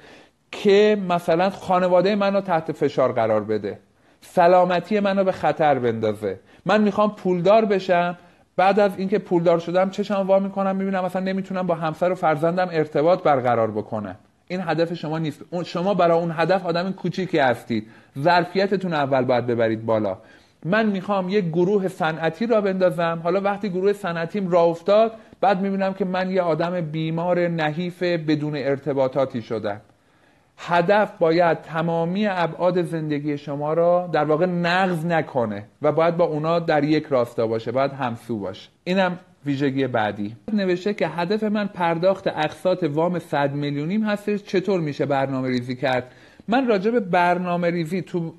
که 0.52 0.98
مثلا 1.08 1.50
خانواده 1.50 2.14
منو 2.14 2.40
تحت 2.40 2.72
فشار 2.72 3.12
قرار 3.12 3.44
بده. 3.44 3.78
سلامتی 4.20 5.00
منو 5.00 5.24
به 5.24 5.32
خطر 5.32 5.78
بندازه. 5.78 6.40
من 6.66 6.82
می‌خوام 6.82 7.14
پولدار 7.14 7.64
بشم. 7.64 8.18
بعد 8.56 8.80
از 8.80 8.92
اینکه 8.96 9.18
پولدار 9.18 9.58
شدم 9.58 9.90
چشم 9.90 10.26
وا 10.26 10.38
می‌کنم 10.38 10.76
می‌بینم 10.76 11.04
مثلا 11.04 11.22
نمی‌تونم 11.22 11.66
با 11.66 11.74
همسر 11.74 12.12
و 12.12 12.14
فرزندم 12.14 12.68
ارتباط 12.72 13.22
برقرار 13.22 13.70
بکنم. 13.70 14.16
این 14.48 14.60
هدف 14.60 14.94
شما 14.94 15.18
نیست. 15.18 15.42
شما 15.64 15.94
برای 15.94 16.18
اون 16.18 16.34
هدف 16.36 16.66
آدم 16.66 16.92
کوچیکی 16.92 17.38
هستید. 17.38 17.86
ظرفیتتون 18.18 18.92
اول 18.92 19.24
باید 19.24 19.46
ببرید 19.46 19.86
بالا. 19.86 20.18
من 20.64 20.86
می‌خوام 20.86 21.28
یک 21.28 21.44
گروه 21.44 21.88
صنعتی 21.88 22.46
را 22.46 22.60
بندازم. 22.60 23.20
حالا 23.22 23.40
وقتی 23.40 23.68
گروه 23.68 23.92
صنعتیم 23.92 24.50
را 24.50 24.62
افتاد 24.62 25.12
بعد 25.40 25.60
می‌بینم 25.60 25.94
که 25.94 26.04
من 26.04 26.30
یه 26.30 26.42
آدم 26.42 26.80
بیمار 26.80 27.48
نحیف 27.48 28.02
بدون 28.02 28.56
ارتباطاتی 28.56 29.42
شدم. 29.42 29.80
هدف 30.66 31.12
باید 31.18 31.60
تمامی 31.60 32.26
ابعاد 32.26 32.82
زندگی 32.82 33.38
شما 33.38 33.72
را 33.72 34.10
در 34.12 34.24
واقع 34.24 34.46
نقض 34.46 35.06
نکنه 35.06 35.64
و 35.82 35.92
باید 35.92 36.16
با 36.16 36.24
اونا 36.24 36.58
در 36.58 36.84
یک 36.84 37.06
راستا 37.06 37.46
باشه 37.46 37.72
باید 37.72 37.92
همسو 37.92 38.38
باشه. 38.38 38.68
اینم 38.84 39.18
ویژگی 39.46 39.86
بعدی. 39.86 40.36
نوشته 40.52 40.94
که 40.94 41.08
هدف 41.08 41.42
من 41.42 41.66
پرداخت 41.66 42.26
اقساط 42.26 42.84
وام 42.84 43.18
100 43.18 43.52
میلیونیم 43.52 44.02
هستش. 44.02 44.42
چطور 44.42 44.80
میشه 44.80 45.06
برنامه 45.06 45.48
ریزی 45.48 45.76
کرد؟ 45.76 46.12
من 46.48 46.66
راجع 46.66 46.90
به 46.90 47.00
برنامه 47.00 47.70
ریزی 47.70 48.02
تو 48.02 48.34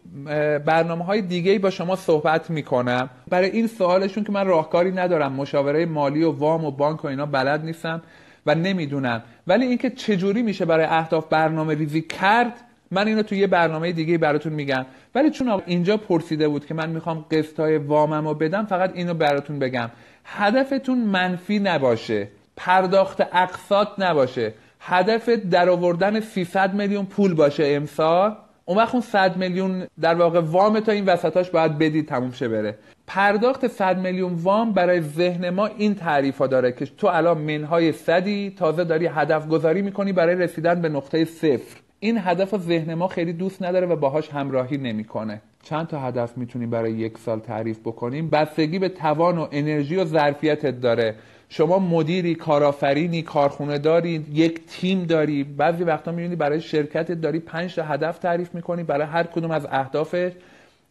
برنامه 0.65 1.05
های 1.05 1.21
دیگه 1.21 1.59
با 1.59 1.69
شما 1.69 1.95
صحبت 1.95 2.49
می‌کنم. 2.49 3.09
برای 3.29 3.49
این 3.49 3.67
سوالشون 3.67 4.23
که 4.23 4.31
من 4.31 4.47
راهکاری 4.47 4.91
ندارم. 4.91 5.33
مشاوره 5.33 5.85
مالی 5.85 6.23
و 6.23 6.31
وام 6.31 6.65
و 6.65 6.71
بانک 6.71 7.05
و 7.05 7.07
اینا 7.07 7.25
بلد 7.25 7.65
نیستم. 7.65 8.01
و 8.45 8.55
نمی‌دونم. 8.55 9.23
ولی 9.47 9.65
اینکه 9.65 9.89
چجوری 9.89 10.41
میشه 10.41 10.65
برای 10.65 10.85
اهداف 10.85 11.27
برنامه 11.27 11.73
ریزی 11.73 12.01
کرد 12.01 12.53
من 12.91 13.07
اینو 13.07 13.23
توی 13.23 13.37
یه 13.37 13.47
برنامه 13.47 13.91
دیگه 13.91 14.17
براتون 14.17 14.53
میگم. 14.53 14.85
ولی 15.15 15.29
چون 15.29 15.61
اینجا 15.65 15.97
پرسیده 15.97 16.47
بود 16.47 16.65
که 16.65 16.73
من 16.73 16.89
می‌خوام 16.89 17.25
قسطای 17.31 17.77
وامم 17.77 18.27
رو 18.27 18.33
بدم 18.33 18.65
فقط 18.65 18.91
اینو 18.93 19.13
براتون 19.13 19.59
بگم. 19.59 19.89
هدفتون 20.25 20.97
منفی 20.97 21.59
نباشه. 21.59 22.27
پرداخت 22.57 23.21
اقساط 23.21 23.87
نباشه. 23.97 24.53
هدف 24.79 25.29
در 25.29 25.69
آوردن 25.69 26.19
300 26.19 26.73
میلیون 26.73 27.05
پول 27.05 27.33
باشه 27.33 27.63
امسال. 27.67 28.35
اون 28.65 28.77
وقت 28.77 28.93
اون 28.93 29.01
100 29.01 29.37
میلیون 29.37 29.87
در 30.01 30.15
واقع 30.15 30.39
وام 30.39 30.79
تا 30.79 30.91
این 30.91 31.05
وسطاش 31.05 31.49
باید 31.49 31.77
بدید 31.77 32.07
تموم 32.07 32.31
شه 32.31 32.47
بره. 32.47 32.77
پرداخت 33.07 33.67
100 33.67 33.99
میلیون 33.99 34.33
وام 34.33 34.71
برای 34.71 35.01
ذهن 35.01 35.49
ما 35.49 35.65
این 35.65 35.95
تعریف 35.95 36.37
ها 36.37 36.47
داره 36.47 36.71
که 36.71 36.85
تو 36.85 37.07
الان 37.07 37.37
منهای 37.37 37.91
صدی 37.91 38.53
تازه 38.57 38.83
داری 38.83 39.05
هدف 39.05 39.47
گذاری 39.47 39.81
می‌کنی 39.81 40.13
برای 40.13 40.35
رسیدن 40.35 40.81
به 40.81 40.89
نقطه 40.89 41.25
صفر. 41.25 41.77
این 41.99 42.17
هدف 42.21 42.57
ذهن 42.57 42.93
ما 42.93 43.07
خیلی 43.07 43.33
دوست 43.33 43.63
نداره 43.63 43.87
و 43.87 43.95
باهاش 43.95 44.29
همراهی 44.29 44.77
نمی‌کنه. 44.77 45.41
چند 45.63 45.87
تا 45.87 45.99
هدف 45.99 46.37
می‌تونیم 46.37 46.69
برای 46.69 46.91
یک 46.91 47.17
سال 47.17 47.39
تعریف 47.39 47.79
بکنیم؟ 47.79 48.29
بستگی 48.29 48.79
به 48.79 48.89
توان 48.89 49.37
و 49.37 49.47
انرژی 49.51 49.95
و 49.95 50.05
ظرفیتت 50.05 50.81
داره. 50.81 51.15
شما 51.55 51.79
مدیری 51.79 52.35
کارآفرینی 52.35 53.21
کارخونه 53.21 53.77
داری 53.77 54.25
یک 54.33 54.65
تیم 54.67 55.03
داری. 55.03 55.43
بعضی 55.43 55.83
وقتا 55.83 56.11
می‌بینی 56.11 56.35
برای 56.35 56.61
شرکتت 56.61 57.11
داری 57.11 57.39
پنج 57.39 57.75
تا 57.75 57.83
هدف 57.83 58.17
تعریف 58.17 58.55
می‌کنی 58.55 58.83
برای 58.83 59.07
هر 59.07 59.23
کدوم 59.23 59.51
از 59.51 59.67
اهدافش 59.71 60.31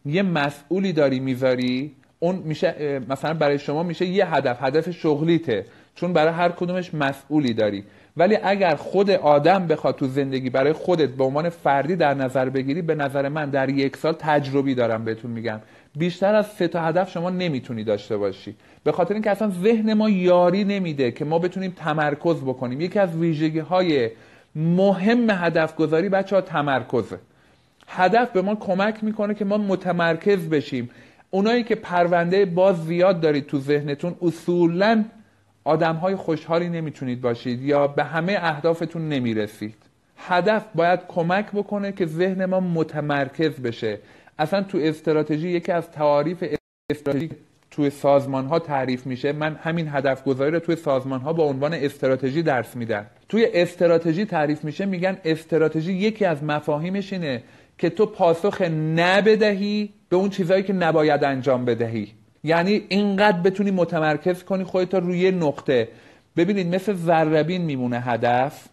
یه 0.05 0.23
مسئولی 0.23 0.93
داری 0.93 1.19
می‌ذاری. 1.19 1.91
اون 2.19 2.35
میشه 2.35 3.01
مثلا 3.09 3.33
برای 3.33 3.59
شما 3.59 3.83
میشه 3.83 4.05
یه 4.05 4.35
هدف 4.35 4.57
هدف 4.63 4.91
شغلیته. 4.91 5.65
چون 5.95 6.13
برای 6.13 6.33
هر 6.33 6.49
کدومش 6.49 6.93
مسئولی 6.93 7.53
داری. 7.53 7.83
ولی 8.17 8.37
اگر 8.43 8.75
خود 8.75 9.09
آدم 9.09 9.67
بخواد 9.67 9.95
تو 9.95 10.07
زندگی 10.07 10.49
برای 10.49 10.73
خودت 10.73 11.09
به 11.09 11.23
عنوان 11.23 11.49
فردی 11.49 11.95
در 11.95 12.13
نظر 12.13 12.49
بگیری 12.49 12.81
به 12.81 12.95
نظر 12.95 13.29
من 13.29 13.49
در 13.49 13.69
یک 13.69 13.97
سال 13.97 14.13
تجربی 14.19 14.75
دارم 14.75 15.05
بهتون 15.05 15.31
میگم. 15.31 15.59
بیشتر 15.95 16.35
از 16.35 16.47
سه 16.47 16.67
تا 16.67 16.81
هدف 16.81 17.11
شما 17.11 17.29
نمی‌تونی 17.29 17.83
داشته 17.83 18.17
باشی. 18.17 18.55
به 18.83 18.91
خاطر 18.91 19.13
اینکه 19.13 19.31
اصلا 19.31 19.49
ذهن 19.49 19.93
ما 19.93 20.09
یاری 20.09 20.63
نمیده 20.63 21.11
که 21.11 21.25
ما 21.25 21.39
بتونیم 21.39 21.73
تمرکز 21.75 22.41
بکنیم. 22.41 22.81
یکی 22.81 22.99
از 22.99 23.15
ویژگی 23.15 23.59
های 23.59 24.09
مهم 24.55 25.29
هدف 25.29 25.75
گذاری 25.75 26.09
بچه 26.09 26.35
ها 26.35 26.41
تمرکزه. 26.41 27.19
هدف 27.87 28.31
به 28.31 28.41
ما 28.41 28.55
کمک 28.55 29.03
می‌کنه 29.03 29.33
که 29.33 29.45
ما 29.45 29.57
متمرکز 29.57 30.49
بشیم. 30.49 30.89
اونایی 31.29 31.63
که 31.63 31.75
پرونده 31.75 32.45
باز 32.45 32.85
زیاد 32.85 33.21
دارید 33.21 33.47
تو 33.47 33.59
ذهنتون 33.59 34.15
اصولا 34.21 35.05
آدم 35.63 35.95
های 35.95 36.15
خوشحالی 36.15 36.69
نمی‌تونید 36.69 37.21
باشید 37.21 37.61
یا 37.61 37.87
به 37.87 38.03
همه 38.03 38.37
اهدافتون 38.41 39.09
نمی‌رسید. 39.09 39.75
هدف 40.17 40.65
باید 40.75 40.99
کمک 41.07 41.51
بکنه 41.51 41.91
که 41.91 42.05
ذهن 42.05 42.45
ما 42.45 42.59
متمرکز 42.59 43.59
بشه. 43.59 43.99
اصلا 44.39 44.63
تو 44.63 44.77
استراتژی 44.81 45.49
یکی 45.49 45.71
از 45.71 45.91
تعاریف 45.91 46.43
استراتژی 46.91 47.29
توی 47.71 47.89
سازمان 47.89 48.45
ها 48.45 48.59
تعریف 48.59 49.05
میشه. 49.05 49.31
من 49.31 49.55
همین 49.55 49.87
هدف 49.91 50.23
گذاری 50.23 50.51
رو 50.51 50.59
توی 50.59 50.75
سازمان 50.75 51.21
ها 51.21 51.33
با 51.33 51.43
عنوان 51.43 51.73
استراتژی 51.73 52.43
درس 52.43 52.75
میدم. 52.75 53.05
توی 53.29 53.47
استراتژی 53.53 54.25
تعریف 54.25 54.63
میشه 54.63 54.85
میگن 54.85 55.17
استراتژی 55.25 55.93
یکی 55.93 56.25
از 56.25 56.43
مفاهیمش 56.43 57.13
اینه 57.13 57.43
که 57.77 57.89
تو 57.89 58.05
پاسخ 58.05 58.61
نبدهی 58.95 59.93
به 60.09 60.15
اون 60.15 60.29
چیزهایی 60.29 60.63
که 60.63 60.73
نباید 60.73 61.23
انجام 61.23 61.65
بدهی. 61.65 62.11
یعنی 62.43 62.81
اینقدر 62.89 63.41
بتونی 63.41 63.71
متمرکز 63.71 64.43
کنی 64.43 64.63
خودت 64.63 64.93
روی 64.93 65.31
نقطه. 65.31 65.87
ببینید 66.37 66.75
مثل 66.75 66.93
ذربین 66.93 67.61
میمونه 67.61 67.99
هدف. 67.99 68.67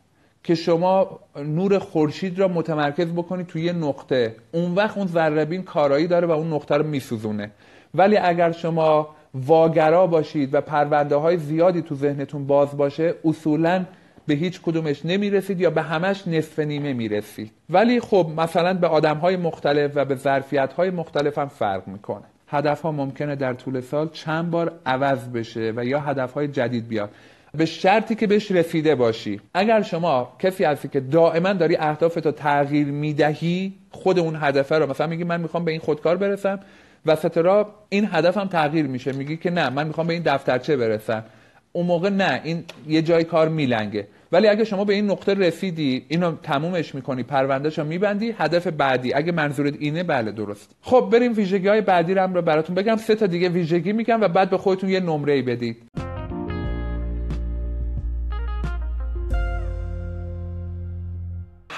که 0.45 0.55
شما 0.55 1.21
نور 1.37 1.79
خورشید 1.79 2.39
را 2.39 2.49
متمرکز 2.49 3.13
بکنید 3.13 3.47
توی 3.47 3.63
یه 3.63 3.73
نقطه. 3.73 4.35
اون 4.53 4.75
وقت 4.75 4.99
اون 4.99 5.07
ذربین 5.07 5.63
کارایی 5.63 6.07
داره 6.07 6.27
و 6.27 6.31
اون 6.31 6.53
نقطه 6.53 6.75
رو 6.75 6.87
میسوزونه. 6.87 7.51
ولی 7.95 8.17
اگر 8.17 8.53
شما 8.53 9.09
واگرا 9.35 10.07
باشید 10.07 10.55
و 10.55 10.61
پرونده 10.61 11.17
های 11.17 11.37
زیادی 11.37 11.83
تو 11.83 11.95
ذهنتون 11.95 12.47
باز 12.47 12.77
باشه 12.77 13.15
اصولا 13.25 13.85
به 14.27 14.35
هیچ 14.35 14.61
کدومش 14.61 15.05
نمی‌رسید 15.05 15.61
یا 15.61 15.71
به 15.71 15.83
همش 15.83 16.29
نصف 16.29 16.59
نیمه 16.59 16.93
می‌رسید. 16.93 17.53
ولی 17.71 18.01
خب 18.01 18.31
مثلا 18.37 18.75
به 18.75 18.87
آدم 18.87 19.17
های 19.17 19.37
مختلف 19.37 19.93
و 19.95 20.05
به 20.05 20.15
ظرفیت 20.15 20.73
های 20.73 20.91
مختلف 20.91 21.39
هم 21.39 21.49
فرق 21.49 21.89
می‌کنه. 21.89 22.25
هدف 22.49 22.83
ها 22.83 22.93
ممکنه 22.93 23.37
در 23.37 23.55
طول 23.55 23.81
سال 23.81 24.09
چند 24.09 24.51
بار 24.51 24.73
عوض 24.87 25.29
بشه 25.29 25.73
و 25.77 25.85
یا 25.85 26.01
هدف 26.01 26.33
های 26.33 26.49
جدید 26.49 26.89
بیاد. 26.89 27.11
به 27.55 27.67
شرطی 27.67 28.15
که 28.15 28.27
بهش 28.27 28.51
رسیده 28.51 28.95
باشی. 28.95 29.41
اگر 29.55 29.83
شما 29.83 30.33
کسی 30.39 30.65
هستی 30.65 30.89
که 30.89 31.01
دائما 31.01 31.53
داری 31.53 31.77
اهدافتو 31.77 32.31
تغییر 32.31 32.87
می‌دهی 32.87 33.73
خود 33.91 34.19
اون 34.19 34.37
هدفه 34.41 34.79
رو 34.79 34.91
مثلا 34.91 35.07
میگی 35.07 35.25
من 35.25 35.41
می‌خوام 35.41 35.65
به 35.65 35.71
این 35.71 35.81
خودکار 35.81 36.17
برسم 36.17 36.61
وسط 37.07 37.39
را 37.39 37.75
این 37.89 38.09
هدفم 38.13 38.45
تغییر 38.45 38.87
میشه. 38.87 39.13
میگی 39.13 39.37
که 39.37 39.51
نه 39.51 39.71
من 39.71 39.87
می‌خوام 39.87 40.07
به 40.07 40.13
این 40.13 40.23
دفترچه 40.23 40.77
برسم. 40.77 41.25
اون 41.73 41.87
موقع 41.87 42.09
نه 42.09 42.41
این 42.45 42.65
یه 42.89 43.03
جای 43.03 43.25
کار 43.25 43.49
میلنگه. 43.49 44.07
ولی 44.33 44.49
اگه 44.49 44.65
شما 44.65 44.85
به 44.85 44.95
این 44.95 45.11
نقطه 45.11 45.35
رسیدی 45.35 46.05
اینو 46.09 46.33
تمومش 46.43 46.95
می‌کنی 46.95 47.23
پروندهش 47.23 47.79
رو 47.79 47.85
میبندی 47.85 48.35
هدف 48.39 48.67
بعدی. 48.67 49.15
اگه 49.15 49.33
منظورت 49.33 49.75
اینه 49.79 50.03
بله 50.03 50.33
درست. 50.33 50.77
خب 50.83 51.09
بریم 51.13 51.33
ویژگی 51.37 51.69
های 51.69 51.81
بعدی 51.81 52.15
رو 52.15 52.35
رو 52.35 52.43
براتون 52.43 52.75
بگم. 52.75 52.97
سه 52.97 53.15
تا 53.15 53.27
دیگه 53.27 53.49
ویژگی 53.49 53.93
میگم 53.93 54.21
و 54.21 54.29
بعد 54.29 54.51
به 54.51 54.59
خودتون 54.59 54.91
یه 54.91 55.01
نمره 55.01 55.43
بدید. 55.43 55.83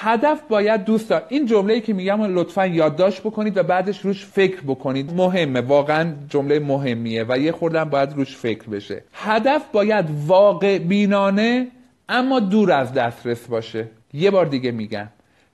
هدف 0.05 0.43
باید 0.49 0.85
دوست 0.85 1.11
دار. 1.11 1.23
این 1.29 1.47
جمله 1.47 1.81
که 1.81 1.93
میگم 1.93 2.23
لطفا 2.23 2.67
یادداشت 2.67 3.21
بکنید 3.21 3.57
و 3.57 3.63
بعدش 3.63 4.01
روش 4.01 4.27
فکر 4.27 4.61
بکنید. 4.61 5.15
مهمه 5.15 5.61
واقعا 5.61 6.13
جمله 6.29 6.59
مهمیه 6.59 7.25
و 7.29 7.39
یه 7.39 7.53
خوردم 7.53 7.85
باید 7.85 8.13
روش 8.13 8.37
فکر 8.37 8.69
بشه. 8.69 9.03
هدف 9.13 9.63
باید 9.73 10.07
واقع 10.27 10.79
بینانه 10.79 11.69
اما 12.09 12.41
دور 12.41 12.73
از 12.73 12.93
دسترس 12.93 13.47
باشه. 13.47 13.89
یه 14.13 14.31
بار 14.31 14.47
دیگه 14.47 14.71
میگم. 14.71 15.09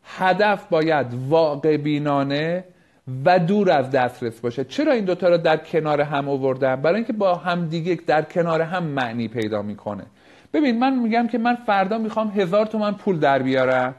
هدف 0.04 0.64
باید 0.70 1.06
واقع 1.28 1.76
بینانه 1.76 2.64
و 3.24 3.38
دور 3.38 3.70
از 3.70 3.90
دسترس 3.90 4.40
باشه. 4.40 4.64
چرا 4.64 4.92
این 4.92 5.04
دوتا 5.04 5.28
رو 5.28 5.38
در 5.38 5.56
کنار 5.56 6.00
هم 6.00 6.28
آوردم؟ 6.28 6.76
برای 6.76 6.96
اینکه 6.96 7.12
با 7.12 7.34
هم 7.34 7.68
دیگه 7.68 7.98
در 8.06 8.22
کنار 8.22 8.62
هم 8.62 8.84
معنی 8.84 9.28
پیدا 9.28 9.62
می‌کنه. 9.62 10.02
ببین 10.52 10.78
من 10.78 10.98
میگم 10.98 11.28
که 11.28 11.38
من 11.38 11.54
فردا 11.54 11.98
می‌خوام 11.98 12.28
هزار 12.28 12.66
تومن 12.66 12.92
پول 12.92 13.18
در 13.18 13.38
بیارم. 13.38 13.94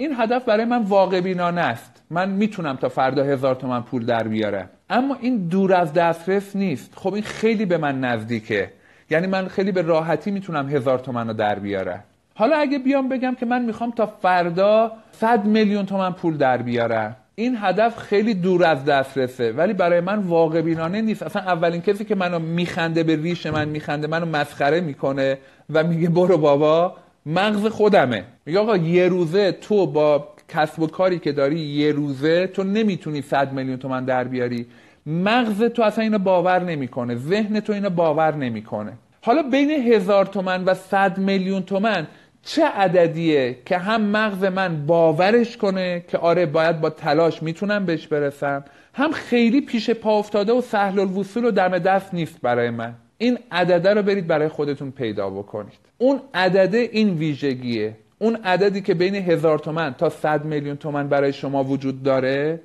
این 0.00 0.14
هدف 0.18 0.44
برای 0.44 0.64
من 0.64 0.82
واقع 0.82 1.20
بینانه 1.20 1.60
است. 1.60 2.02
من 2.10 2.28
می‌تونم 2.30 2.76
تا 2.76 2.88
فردا 2.88 3.24
هزار 3.24 3.54
تومن 3.54 3.82
پول 3.82 4.04
در 4.04 4.28
بیارم. 4.28 4.68
اما 4.90 5.16
این 5.20 5.48
دور 5.48 5.74
از 5.74 5.92
دسترس 5.92 6.56
نیست. 6.56 6.92
خب 6.96 7.14
این 7.14 7.22
خیلی 7.22 7.64
به 7.64 7.78
من 7.78 8.00
نزدیکه. 8.00 8.70
یعنی 9.10 9.26
من 9.26 9.48
خیلی 9.48 9.72
به 9.72 9.82
راحتی 9.82 10.30
می‌تونم 10.30 10.68
هزار 10.68 10.98
تومن 10.98 11.28
رو 11.28 11.32
در 11.32 11.58
بیارم. 11.58 12.04
حالا 12.34 12.56
اگه 12.56 12.78
بیام 12.78 13.08
بگم 13.08 13.34
که 13.34 13.46
من 13.46 13.64
می‌خوام 13.64 13.90
تا 13.90 14.06
فردا 14.06 14.92
100 15.12 15.44
میلیون 15.44 15.86
تومن 15.86 16.12
پول 16.12 16.36
در 16.36 16.56
بیارم. 16.56 17.16
این 17.34 17.56
هدف 17.60 17.98
خیلی 17.98 18.34
دور 18.34 18.64
از 18.64 18.84
دسترسه. 18.84 19.52
ولی 19.52 19.72
برای 19.72 20.00
من 20.00 20.18
واقع 20.18 20.60
بینانه 20.60 21.00
نیست. 21.00 21.22
اصلا 21.22 21.42
اولین 21.42 21.80
کسی 21.80 22.04
که 22.04 22.14
منو 22.14 22.38
میخنده 22.38 23.02
به 23.02 23.16
ریش 23.16 23.46
من 23.46 23.68
میخنده 23.68 24.06
منو 24.06 24.26
مسخره 24.26 24.80
می‌کنه 24.80 25.38
و 25.70 25.84
میگه 25.84 26.08
برو 26.08 26.38
بابا. 26.38 26.96
مغز 27.26 27.66
خودمه. 27.66 28.24
میگه 28.46 28.58
آقا 28.58 28.76
یه 28.76 29.08
روزه 29.08 29.52
تو 29.52 29.86
با 29.86 30.28
کسب 30.48 30.82
و 30.82 30.86
کاری 30.86 31.18
که 31.18 31.32
داری 31.32 31.60
یه 31.60 31.92
روزه 31.92 32.46
تو 32.46 32.64
نمی‌تونی 32.64 33.22
100 33.22 33.52
میلیون 33.52 33.76
تومن 33.76 34.04
در 34.04 34.24
بیاری. 34.24 34.66
مغز 35.06 35.62
تو 35.62 35.82
اصلا 35.82 36.04
اینو 36.04 36.18
باور 36.18 36.62
نمی‌کنه. 36.62 37.16
ذهن 37.16 37.60
تو 37.60 37.72
اینو 37.72 37.90
باور 37.90 38.34
نمی‌کنه. 38.34 38.92
حالا 39.22 39.42
بین 39.42 39.70
هزار 39.70 40.26
تومن 40.26 40.64
و 40.64 40.74
100 40.74 41.18
میلیون 41.18 41.62
تومن 41.62 42.06
چه 42.42 42.64
عددیه 42.64 43.56
که 43.66 43.78
هم 43.78 44.02
مغز 44.02 44.44
من 44.44 44.86
باورش 44.86 45.56
کنه 45.56 46.04
که 46.08 46.18
آره 46.18 46.46
باید 46.46 46.80
با 46.80 46.90
تلاش 46.90 47.42
می‌تونم 47.42 47.86
بهش 47.86 48.06
برسم 48.06 48.64
هم 48.94 49.12
خیلی 49.12 49.60
پیش 49.60 49.90
پا 49.90 50.18
افتاده 50.18 50.52
و 50.52 50.60
سهل 50.60 50.98
الوصول 50.98 51.44
و 51.44 51.50
دم 51.50 51.78
دست 51.78 52.14
نیست 52.14 52.40
برای 52.42 52.70
من. 52.70 52.94
این 53.18 53.38
عدده 53.50 53.94
رو 53.94 54.02
برید 54.02 54.26
برای 54.26 54.48
خودتون 54.48 54.90
پیدا 54.90 55.30
بکنید. 55.30 55.78
اون 55.98 56.20
عدده 56.34 56.78
این 56.78 57.14
ویژگیه. 57.14 57.96
اون 58.18 58.36
عددی 58.44 58.80
که 58.80 58.94
بین 58.94 59.14
هزار 59.14 59.58
تومن 59.58 59.94
تا 59.94 60.08
صد 60.08 60.44
میلیون 60.44 60.76
تومن 60.76 61.08
برای 61.08 61.32
شما 61.32 61.64
وجود 61.64 62.02
داره 62.02 62.60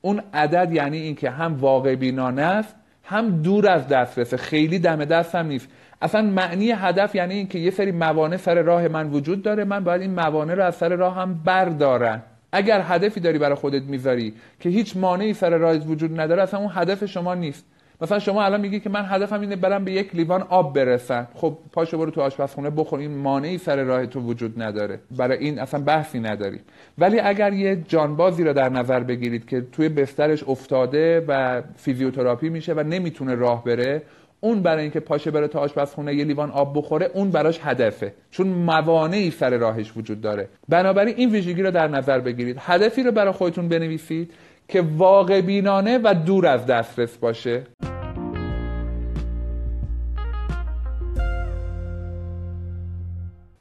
اون 0.00 0.22
عدد 0.34 0.72
یعنی 0.72 0.98
اینکه 0.98 1.30
هم 1.30 1.56
واقع 1.56 1.94
بینانه 1.94 2.42
است 2.42 2.74
هم 3.04 3.42
دور 3.42 3.68
از 3.68 3.88
دسترسه 3.88 4.36
خیلی 4.36 4.78
دم 4.78 5.04
دست 5.04 5.34
هم 5.34 5.46
نیست. 5.46 5.68
اصلا 6.02 6.22
معنی 6.22 6.70
هدف 6.70 7.14
یعنی 7.14 7.34
اینکه 7.34 7.58
یه 7.58 7.70
سری 7.70 7.92
موانع 7.92 8.36
سر 8.36 8.62
راه 8.62 8.88
من 8.88 9.10
وجود 9.10 9.42
داره 9.42 9.64
من 9.64 9.84
باید 9.84 10.00
این 10.00 10.14
موانع 10.14 10.54
رو 10.54 10.64
از 10.64 10.74
سر 10.74 10.88
راه 10.88 11.14
هم 11.14 11.40
بردارم. 11.44 12.22
اگر 12.52 12.80
هدفی 12.80 13.20
داری 13.20 13.38
برای 13.38 13.54
خودت 13.54 13.82
می‌ذاری 13.82 14.34
که 14.60 14.68
هیچ 14.68 14.96
مانعی 14.96 15.34
سر 15.34 15.50
راهت 15.50 15.82
وجود 15.86 16.20
نداره 16.20 16.42
اصلا 16.42 16.60
اون 16.60 16.70
هدف 16.74 17.04
شما 17.04 17.34
نیست. 17.34 17.64
مثلا 18.02 18.18
شما 18.18 18.42
الان 18.42 18.60
میگی 18.60 18.80
که 18.80 18.90
من 18.90 19.04
هدفم 19.08 19.40
اینه 19.40 19.56
برم 19.56 19.84
به 19.84 19.92
یک 19.92 20.14
لیوان 20.14 20.42
آب 20.42 20.74
برسم. 20.74 21.28
خب 21.34 21.58
پاشو 21.72 21.98
برو 21.98 22.10
تو 22.10 22.20
آشپزخونه 22.20 22.70
بخور 22.70 22.98
این 22.98 23.16
مانعی 23.16 23.58
سر 23.58 23.84
راه 23.84 24.06
تو 24.06 24.20
وجود 24.20 24.62
نداره. 24.62 24.98
برای 25.10 25.38
این 25.38 25.58
اصلا 25.58 25.80
بحثی 25.80 26.20
نداریم 26.20 26.60
ولی 26.98 27.20
اگر 27.20 27.52
یه 27.52 27.76
جانبازی 27.88 28.44
رو 28.44 28.52
در 28.52 28.68
نظر 28.68 29.00
بگیرید 29.00 29.48
که 29.48 29.66
توی 29.72 29.88
بسترش 29.88 30.44
افتاده 30.48 31.24
و 31.28 31.62
فیزیوتراپی 31.76 32.48
میشه 32.48 32.72
و 32.72 32.80
نمی‌تونه 32.80 33.34
راه 33.34 33.64
بره 33.64 34.02
اون 34.40 34.62
برای 34.62 34.82
اینکه 34.82 35.00
پاشه 35.00 35.30
بره 35.30 35.48
تا 35.48 35.60
آشپزخونه 35.60 36.14
یه 36.14 36.24
لیوان 36.24 36.50
آب 36.50 36.78
بخوره 36.78 37.10
اون 37.14 37.30
براش 37.30 37.60
هدفه. 37.62 38.14
چون 38.30 38.46
موانعی 38.46 39.30
سر 39.30 39.56
راهش 39.56 39.92
وجود 39.96 40.20
داره. 40.20 40.48
بنابراین 40.68 41.14
این 41.16 41.30
ویژگی 41.30 41.62
رو 41.62 41.70
در 41.70 41.88
نظر 41.88 42.20
بگیرید. 42.20 42.56
هدفی 42.60 43.02
رو 43.02 43.12
برای 43.12 43.32
خودتون 43.32 43.68
بنویسید. 43.68 44.32
که 44.70 44.82
واقع 44.82 45.40
بینانه 45.40 45.98
و 45.98 46.14
دور 46.26 46.46
از 46.46 46.66
دسترس 46.66 47.16
باشه. 47.16 47.62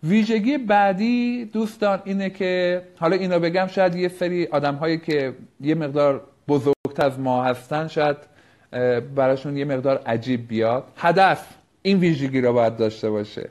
ویژگی 0.03 0.57
بعدی 0.57 1.45
دوستان 1.45 2.01
اینه 2.05 2.29
که 2.29 2.81
حالا 2.99 3.15
اینا 3.15 3.39
بگم 3.39 3.67
شاید 3.67 3.95
یه 3.95 4.07
سری 4.07 4.47
آدم 4.47 4.75
هایی 4.75 4.97
که 4.97 5.33
یه 5.61 5.75
مقدار 5.75 6.21
بزرگتر 6.47 7.05
از 7.05 7.19
ما 7.19 7.43
هستن 7.43 7.87
شاید 7.87 8.17
براشون 9.15 9.57
یه 9.57 9.65
مقدار 9.65 9.97
عجیب 10.05 10.47
بیاد. 10.47 10.83
هدف 10.97 11.47
این 11.81 11.97
ویژگی 11.97 12.41
رو 12.41 12.53
باید 12.53 12.77
داشته 12.77 13.09
باشه. 13.09 13.49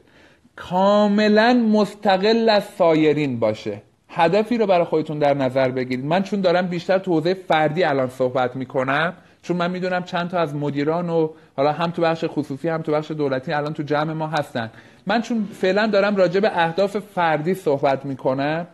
کاملا 0.57 1.55
مستقل 1.73 2.49
از 2.49 2.65
سایرین 2.65 3.39
باشه. 3.39 3.83
هدفی 4.09 4.59
رو 4.59 4.67
برای 4.67 4.85
خودتون 4.85 5.19
در 5.19 5.35
نظر 5.35 5.69
بگیرید. 5.69 6.05
من 6.05 6.23
چون 6.23 6.41
دارم 6.41 6.67
بیشتر 6.67 6.99
تو 6.99 7.13
حوزه 7.13 7.35
فردی 7.35 7.85
الان 7.85 8.09
صحبت 8.09 8.57
می‌کنم 8.57 9.13
چون 9.43 9.57
من 9.57 9.71
می‌دونم 9.71 10.03
چند 10.05 10.31
تا 10.31 10.39
از 10.39 10.55
مدیران 10.55 11.11
و 11.11 11.29
حالا 11.57 11.73
هم 11.73 11.91
تو 11.91 12.03
بخش 12.03 12.25
خصوصی 12.29 12.69
هم 12.69 12.83
تو 12.83 12.93
بخش 12.93 13.11
دولتی 13.11 13.53
الان 13.53 13.73
تو 13.73 13.83
جمع 13.83 14.13
ما 14.13 14.27
هستن. 14.27 14.71
من 15.07 15.23
چون 15.23 15.49
فعلا 15.53 15.87
دارم 15.87 16.17
راجع 16.17 16.41
به 16.41 16.51
اهداف 16.65 16.97
فردی 16.97 17.55
صحبت 17.55 18.05
می‌کنم 18.05 18.67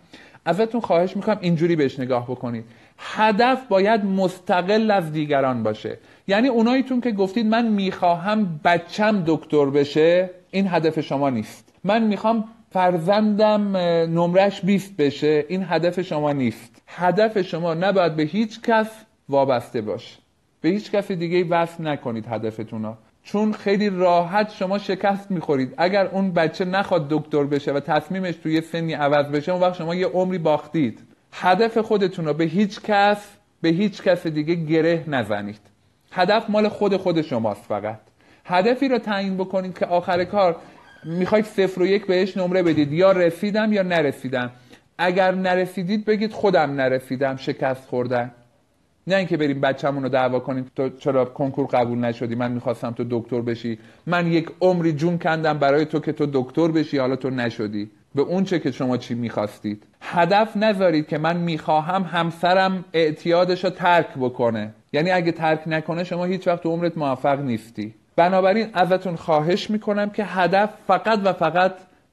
ازتون 0.44 0.80
خواهش 0.80 1.16
می‌کنم 1.16 1.38
اینجوری 1.40 1.76
بهش 1.76 2.00
نگاه 2.00 2.24
بکنید. 2.24 2.64
هدف 2.98 3.66
باید 3.68 4.04
مستقل 4.04 4.90
از 4.90 5.12
دیگران 5.12 5.62
باشه. 5.62 5.98
یعنی 6.26 6.48
اوناییتون 6.48 7.00
که 7.00 7.10
گفتید 7.10 7.46
من 7.46 7.66
می‌خواهم 7.68 8.60
بچم 8.64 9.22
دکتر 9.26 9.66
بشه 9.66 10.30
این 10.50 10.68
هدف 10.68 11.00
شما 11.00 11.30
نیست. 11.30 11.72
من 11.84 12.02
می‌خوام 12.02 12.44
فرزندم 12.74 13.76
نمرش 14.06 14.60
20 14.64 14.96
بشه 14.96 15.44
این 15.48 15.66
هدف 15.68 16.00
شما 16.00 16.32
نیست. 16.32 16.82
هدف 16.86 17.42
شما 17.42 17.74
نباید 17.74 18.16
به 18.16 18.22
هیچ 18.22 18.60
کس 18.62 18.90
وابسته 19.28 19.80
باشه. 19.80 20.18
به 20.60 20.68
هیچ 20.68 20.90
کس 20.90 21.12
دیگه 21.12 21.44
وصل 21.44 21.86
نکنید 21.86 22.26
هدفتون 22.26 22.84
ها 22.84 22.98
چون 23.22 23.52
خیلی 23.52 23.90
راحت 23.90 24.50
شما 24.52 24.78
شکست 24.78 25.30
می‌خورید. 25.30 25.74
اگر 25.76 26.06
اون 26.06 26.32
بچه 26.32 26.64
نخواد 26.64 27.06
دکتر 27.10 27.44
بشه 27.44 27.72
و 27.72 27.80
تصمیمش 27.80 28.36
توی 28.36 28.60
سنی 28.60 28.92
عوض 28.92 29.26
بشه 29.26 29.52
اون 29.52 29.60
وقت 29.60 29.74
شما 29.74 29.94
یه 29.94 30.06
عمری 30.06 30.38
باختید. 30.38 31.00
هدف 31.32 31.78
خودتون 31.78 32.24
رو 32.24 32.34
به 32.34 32.44
هیچ 32.44 32.80
کس 32.80 33.30
به 33.62 33.68
هیچ 33.68 34.02
کس 34.02 34.26
دیگه 34.26 34.54
گره 34.54 35.04
نزنید. 35.06 35.60
هدف 36.12 36.50
مال 36.50 36.68
خود 36.68 36.96
خود 36.96 37.22
شماست 37.22 37.64
فقط. 37.64 38.00
هدفی 38.44 38.88
رو 38.88 38.98
تعیین 38.98 39.36
بکنید 39.36 39.78
که 39.78 39.86
آخر 39.86 40.24
کار 40.24 40.56
می‌خواید 41.04 41.44
صفر 41.44 41.82
و 41.82 41.86
یک 41.86 42.06
بهش 42.06 42.36
نمره 42.36 42.62
بدید. 42.62 42.92
یا 42.92 43.12
رسیدم 43.12 43.72
یا 43.72 43.82
نرسیدم. 43.82 44.50
اگر 44.98 45.34
نرسیدید 45.34 46.04
بگید 46.04 46.32
خودم 46.32 46.70
نرسیدم 46.70 47.36
شکست 47.36 47.88
خوردم 47.88 48.30
نه 49.06 49.16
اینکه 49.16 49.36
بریم 49.36 49.60
بچه‌مون 49.60 50.02
رو 50.02 50.08
دعوا 50.08 50.40
کنیم. 50.40 50.70
تو 50.76 50.88
چرا 50.88 51.24
کنکور 51.24 51.66
قبول 51.66 51.98
نشدی؟ 51.98 52.34
من 52.34 52.52
می‌خواستم 52.52 52.90
تو 52.90 53.04
دکتر 53.10 53.40
بشی. 53.40 53.78
من 54.06 54.32
یک 54.32 54.50
عمری 54.60 54.92
جون 54.92 55.18
کندم 55.18 55.58
برای 55.58 55.84
تو 55.84 56.00
که 56.00 56.12
تو 56.12 56.26
دکتر 56.32 56.68
بشی 56.68 56.98
حالا 56.98 57.16
تو 57.16 57.30
نشدی. 57.30 57.90
به 58.14 58.22
اون 58.22 58.44
چه 58.44 58.58
که 58.58 58.70
شما 58.70 58.96
چی 58.96 59.14
می‌خواستید. 59.14 59.82
هدف 60.00 60.56
نذارید 60.56 61.06
که 61.06 61.18
من 61.18 61.36
می‌خواهم 61.36 62.02
همسرم 62.02 62.84
اعتیادش 62.92 63.64
رو 63.64 63.70
ترک 63.70 64.08
بکنه. 64.16 64.74
یعنی 64.92 65.10
اگه 65.10 65.32
ترک 65.32 65.60
نکنه 65.66 66.04
شما 66.04 66.24
هیچ 66.24 66.48
وقت 66.48 66.62
تو 66.62 66.70
عمرت 66.70 66.98
موفق 66.98 67.40
نیستی. 67.40 67.94
بنابراین 68.16 68.70
ازتون 68.74 69.16
خواهش 69.16 69.70
می‌کنم 69.70 70.10
که 70.10 70.24
هدف 70.24 70.70
فقط 70.86 71.20
و 71.24 71.32
فقط 71.32 71.72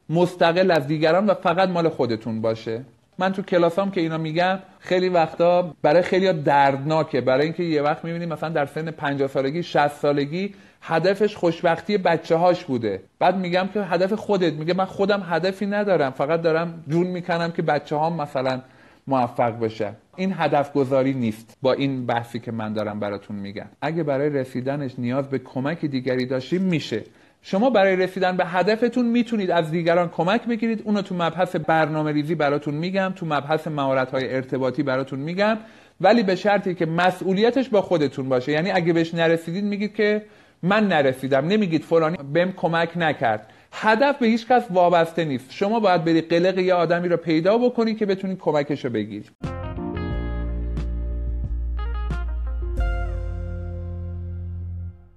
مستقل 0.10 0.72
از 0.72 0.88
دیگران 0.88 1.26
و 1.26 1.34
فقط 1.34 1.70
مال 1.70 1.90
خودتون 1.90 2.42
باشه. 2.42 2.82
من 3.18 3.34
تو 3.34 3.42
کلاسام 3.42 3.92
که 3.92 4.02
اینا 4.02 4.18
میگم 4.18 4.60
خیلی 4.80 5.10
وقتا 5.10 5.74
برای 5.82 6.02
خیلی 6.02 6.34
دردناکه. 6.34 7.22
برای 7.22 7.44
اینکه 7.44 7.64
یه 7.64 7.82
وقت 7.82 8.06
می‌بینیم 8.06 8.30
مثلا 8.30 8.50
در 8.50 8.66
سن 8.66 8.92
50 8.92 9.28
سالگی 9.28 9.64
60 9.64 9.88
سالگی 9.88 10.54
هدفش 10.82 11.36
خوشبختی 11.36 11.98
بچه 11.98 12.36
هاش 12.36 12.64
بوده. 12.64 13.02
بعد 13.20 13.38
میگم 13.38 13.70
که 13.74 13.82
هدف 13.82 14.14
خودت. 14.14 14.54
میگه 14.54 14.74
من 14.74 14.86
خودم 14.86 15.24
هدفی 15.30 15.66
ندارم. 15.66 16.12
فقط 16.12 16.42
دارم 16.42 16.84
جون 16.88 17.08
می‌کنم 17.08 17.52
که 17.52 17.62
بچه 17.62 17.96
ها 17.96 18.10
مثلا 18.10 18.62
موفق 19.08 19.60
بشه. 19.60 19.94
این 20.16 20.34
هدف 20.38 20.74
گذاری 20.74 21.14
نیست. 21.14 21.58
با 21.62 21.74
این 21.74 22.06
بحثی 22.06 22.40
که 22.40 22.52
من 22.52 22.74
دارم 22.74 23.00
براتون 23.00 23.36
میگم. 23.36 23.66
اگه 23.82 24.04
برای 24.04 24.30
رسیدنش 24.30 24.92
نیاز 24.98 25.30
به 25.30 25.40
کمک 25.40 25.86
دیگری 25.86 26.26
داشتیم 26.26 26.62
میشه. 26.62 27.04
شما 27.42 27.70
برای 27.70 27.96
رسیدن 27.96 28.38
به 28.38 28.46
هدفتون 28.46 29.06
می‌تونید 29.06 29.52
از 29.52 29.72
دیگران 29.72 30.10
کمک 30.10 30.48
بگیرید. 30.48 30.82
اونو 30.86 31.02
تو 31.02 31.16
مبحث 31.16 31.56
برنامه 31.56 32.12
ریزی 32.12 32.36
براتون 32.36 32.74
میگم 32.74 33.14
تو 33.16 33.26
مبحث 33.26 33.68
مهارت 33.68 34.12
های 34.12 34.36
ارتباطی 34.36 34.84
براتون 34.84 35.20
میگم. 35.20 35.58
ولی 36.02 36.24
به 36.24 36.36
شرطی 36.36 36.76
که 36.76 36.86
مسئولیتش 36.86 37.70
با 37.70 37.82
خودتون 37.82 38.30
باشه. 38.30 38.52
یعنی 38.52 38.72
اگه 38.72 38.94
بهش 38.94 39.14
نرسیدید 39.14 39.64
میگید 39.64 39.96
که 39.96 40.22
من 40.64 40.88
نرسیدم. 40.88 41.48
نمیگید 41.48 41.84
فلانی 41.84 42.18
بهم 42.34 42.52
کمک 42.52 42.90
نکرد. 42.96 43.48
هدف 43.72 44.18
به 44.20 44.28
هیچ 44.28 44.48
کس 44.48 44.64
وابسته 44.70 45.26
نیست. 45.26 45.46
شما 45.50 45.80
باید 45.80 46.04
بری 46.06 46.22
قلق 46.22 46.58
یه 46.58 46.74
آدمی 46.74 47.08
رو 47.08 47.18
پیدا 47.18 47.58
بکنید 47.58 47.98
که 47.98 48.06
بتونید 48.06 48.40
کمکش 48.40 48.86
رو 48.86 48.92
بگیرید 48.92 49.32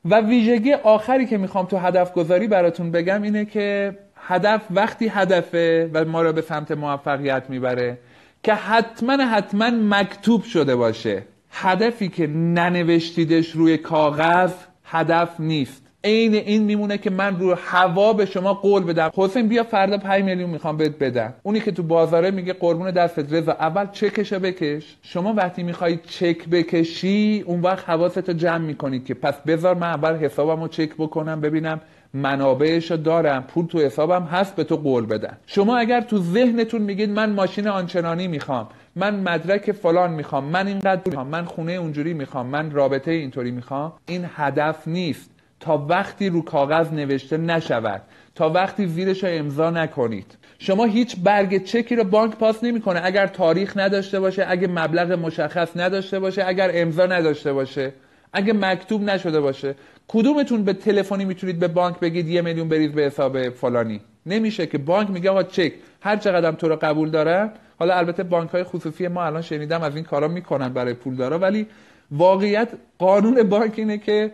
و 0.05 0.21
ویژگی 0.21 0.73
آخری 0.73 1.27
که 1.27 1.39
می‌خوام 1.39 1.67
تو 1.67 1.77
هدف 1.77 2.13
گذاری 2.13 2.49
براتون 2.49 2.91
بگم 2.91 3.23
اینه 3.23 3.45
که 3.45 3.99
هدف 4.17 4.63
وقتی 4.71 5.09
هدفه 5.09 5.91
و 5.93 6.05
ما 6.05 6.23
رو 6.23 6.33
به 6.33 6.41
سمت 6.41 6.71
موفقیت 6.71 7.43
می‌بره 7.49 7.99
که 8.43 8.55
حتما 8.55 9.13
حتما 9.13 9.71
مکتوب 9.71 10.43
شده 10.43 10.77
باشه. 10.77 11.23
هدفی 11.51 12.09
که 12.09 12.27
ننوشتیدش 12.27 13.51
روی 13.51 13.79
کاغذ 13.79 14.53
هدف 14.85 15.41
نیست. 15.41 15.84
عین 16.05 16.35
این 16.35 16.63
میمونه 16.63 16.99
که 16.99 17.11
من 17.11 17.41
رو 17.41 17.55
هوا 17.55 18.13
به 18.13 18.27
شما 18.27 18.55
قول 18.55 18.85
بدم. 18.85 19.11
حسین 19.15 19.49
بیا 19.49 19.63
فردا 19.63 19.99
5 19.99 20.25
میلیون 20.25 20.51
می‌خوام 20.51 20.77
بهت 20.77 20.99
بدم. 20.99 21.35
اونی 21.43 21.61
که 21.61 21.73
تو 21.73 21.83
بازاره 21.83 22.31
میگه 22.31 22.53
قربون 22.53 22.91
دستت. 22.91 23.33
رضا 23.33 23.53
اول 23.53 23.87
چکشو 23.93 24.39
بکش. 24.39 24.97
شما 25.03 25.33
وقتی 25.33 25.63
می‌خوای 25.63 25.99
چک 26.07 26.49
بکشی 26.49 27.45
اون 27.47 27.61
وقت 27.61 27.89
حواستو 27.89 28.33
جمع 28.33 28.59
می‌کنی 28.59 29.01
که 29.01 29.15
پس 29.15 29.35
بذار 29.47 29.75
من 29.75 29.89
اول 29.89 30.17
حسابمو 30.17 30.69
چک 30.69 30.91
بکنم 30.99 31.41
ببینم 31.41 31.81
منابعش 32.15 32.91
رو 32.91 32.97
دارم. 32.97 33.43
پول 33.43 33.67
تو 33.67 33.79
حسابم 33.79 34.23
هست 34.23 34.57
به 34.57 34.65
تو 34.65 34.77
قول 34.77 35.07
بدم. 35.07 35.37
شما 35.47 35.77
اگر 35.77 36.01
تو 36.01 36.19
ذهنتون 36.19 36.83
میگید 36.83 37.11
من 37.11 37.33
ماشین 37.33 37.69
آنچنانی 37.69 38.29
می‌خوام 38.29 38.69
من 38.97 39.21
مدرک 39.21 39.73
فلان 39.73 40.13
می‌خوام 40.13 40.45
من 40.45 40.67
اینقدر 40.67 41.01
می‌خوام 41.07 41.27
من 41.27 41.45
خونه 41.45 41.73
اونجوری 41.73 42.15
می‌خوام 42.15 42.47
من 42.47 42.71
رابطه 42.71 43.11
اینطوری 43.11 43.51
می‌خوام 43.51 43.93
این 44.07 44.27
هدف 44.35 44.89
نیست. 44.89 45.31
تا 45.65 45.87
وقتی 45.89 46.29
رو 46.29 46.43
کاغذ 46.43 46.93
نوشته 46.93 47.37
نشود 47.37 48.03
تا 48.35 48.51
وقتی 48.51 48.87
زیرش 48.87 49.25
رو 49.25 49.31
امضا 49.33 49.71
نکنید. 49.71 50.37
شما 50.59 50.85
هیچ 50.85 51.17
برگ 51.25 51.65
چکی 51.65 51.97
رو 51.97 52.05
بانک 52.05 52.35
پاس 52.35 52.65
نمی‌کنه. 52.65 53.01
اگر 53.05 53.27
تاریخ 53.27 53.77
نداشته 53.77 54.21
باشه 54.21 54.45
اگه 54.49 54.69
مبلغ 54.69 55.13
مشخص 55.13 55.77
نداشته 55.77 56.19
باشه 56.21 56.45
اگر 56.47 56.71
امضا 56.75 57.07
نداشته 57.07 57.53
باشه 57.53 57.93
اگه 58.33 58.53
مکتوب 58.53 59.03
نشده 59.03 59.41
باشه. 59.41 59.75
کدومتون 60.09 60.65
به 60.65 60.73
تلفنی 60.73 61.25
می‌تونید 61.25 61.59
به 61.59 61.69
بانک 61.69 62.01
بگید 62.01 62.29
یه 62.29 62.43
میلیون 62.43 62.69
بریز 62.69 62.93
به 62.93 63.03
حساب 63.03 63.49
فلانی؟ 63.49 64.01
نمیشه 64.27 64.67
که 64.67 64.79
بانک 64.79 65.11
میگه 65.11 65.31
آقا 65.31 65.43
چک. 65.43 65.73
هر 66.01 66.17
چقدر 66.17 66.53
تو 66.53 66.69
رو 66.69 66.77
قبول 66.77 67.11
دارن 67.11 67.51
حالا 67.79 67.95
البته 67.95 68.23
بانک 68.23 68.51
های 68.51 68.65
خصوصی 68.65 69.09
ما 69.09 69.25
الان 69.25 69.43
شنیدم 69.43 69.83
از 69.83 69.95
این 69.97 70.05
کارا 70.05 70.29
می‌کنن 70.29 70.69
برای 70.69 70.95
پول 70.95 71.17
دارا 71.17 71.39
ولی 71.39 71.67
واقعیت 72.11 72.69
قانون 72.99 73.43
بانک 73.43 73.73
اینه 73.77 73.99
که 73.99 74.33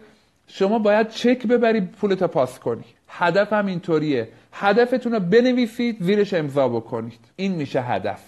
شما 0.53 0.79
باید 0.79 1.09
چک 1.09 1.47
ببری 1.47 1.81
پولتا 1.81 2.29
پاس 2.29 2.59
کنی. 2.59 2.85
هدف 3.09 3.53
هم 3.53 3.67
اینطوریه. 3.67 4.29
هدفتون 4.53 5.13
رو 5.13 5.21
بنویسید 5.21 6.03
زیرش 6.03 6.35
امضا 6.35 6.69
بکنید. 6.69 7.21
این 7.37 7.53
میشه 7.55 7.81
هدف. 7.81 8.23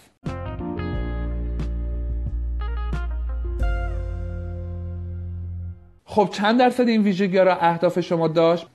خب 6.05 6.29
چند 6.33 6.59
درصد 6.59 6.89
این 6.89 7.03
ویژگی 7.03 7.39
را 7.39 7.57
اهداف 7.57 8.01
شما 8.01 8.29
داشت؟ 8.29 8.67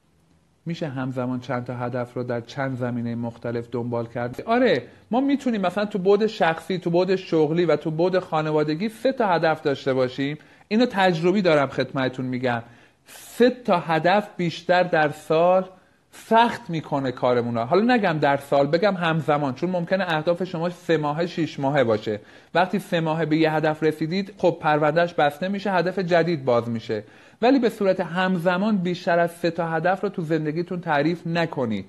میشه 0.66 0.88
همزمان 0.88 1.40
چند 1.40 1.66
تا 1.66 1.78
هدف 1.78 2.14
رو 2.14 2.24
در 2.24 2.42
چند 2.42 2.78
زمینه 2.78 3.16
مختلف 3.16 3.68
دنبال 3.72 4.06
کرد؟ 4.06 4.42
آره 4.46 4.84
ما 5.12 5.22
می‌تونیم 5.22 5.62
مثلا 5.62 5.86
تو 5.86 6.00
بود 6.00 6.28
شخصی 6.28 6.78
تو 6.78 6.90
بود 6.90 7.16
شغلی 7.16 7.66
و 7.66 7.76
تو 7.76 7.92
بود 7.92 8.20
خانوادگی 8.20 8.90
سه 8.90 9.12
تا 9.12 9.28
هدف 9.28 9.62
داشته 9.62 9.94
باشیم. 9.94 10.38
اینو 10.68 10.86
تجربی 10.86 11.42
دارم 11.42 11.68
خدمتتون 11.68 12.26
میگم. 12.26 12.64
سه 13.08 13.50
تا 13.50 13.80
هدف 13.80 14.28
بیشتر 14.38 14.84
در 14.84 15.10
سال 15.10 15.66
سخت 16.12 16.70
می‌کنه 16.70 17.12
کارمون 17.12 17.58
حالا 17.58 17.96
نگم 17.96 18.20
در 18.22 18.38
سال 18.38 18.68
بگم 18.68 18.96
همزمان 18.96 19.54
چون 19.54 19.70
ممکنه 19.70 20.06
اهداف 20.08 20.44
شما 20.44 20.70
سه 20.70 20.98
ماهه 20.98 21.26
شیش 21.26 21.60
ماهه 21.60 21.84
باشه. 21.84 22.20
وقتی 22.54 22.80
سه 22.80 23.00
ماهه 23.00 23.26
به 23.26 23.38
یه 23.38 23.54
هدف 23.54 23.84
رسیدید 23.84 24.34
خب 24.38 24.58
پروندهش 24.62 25.14
بسته 25.14 25.48
میشه 25.48 25.72
هدف 25.72 26.00
جدید 26.00 26.46
باز 26.46 26.70
میشه. 26.70 27.04
ولی 27.42 27.60
به 27.60 27.70
صورت 27.70 28.00
همزمان 28.00 28.78
بیشتر 28.78 29.20
از 29.20 29.32
سه 29.32 29.52
تا 29.52 29.70
هدف 29.70 30.04
رو 30.04 30.10
تو 30.10 30.22
زندگیتون 30.22 30.82
تعریف 30.82 31.28
نکنید 31.28 31.86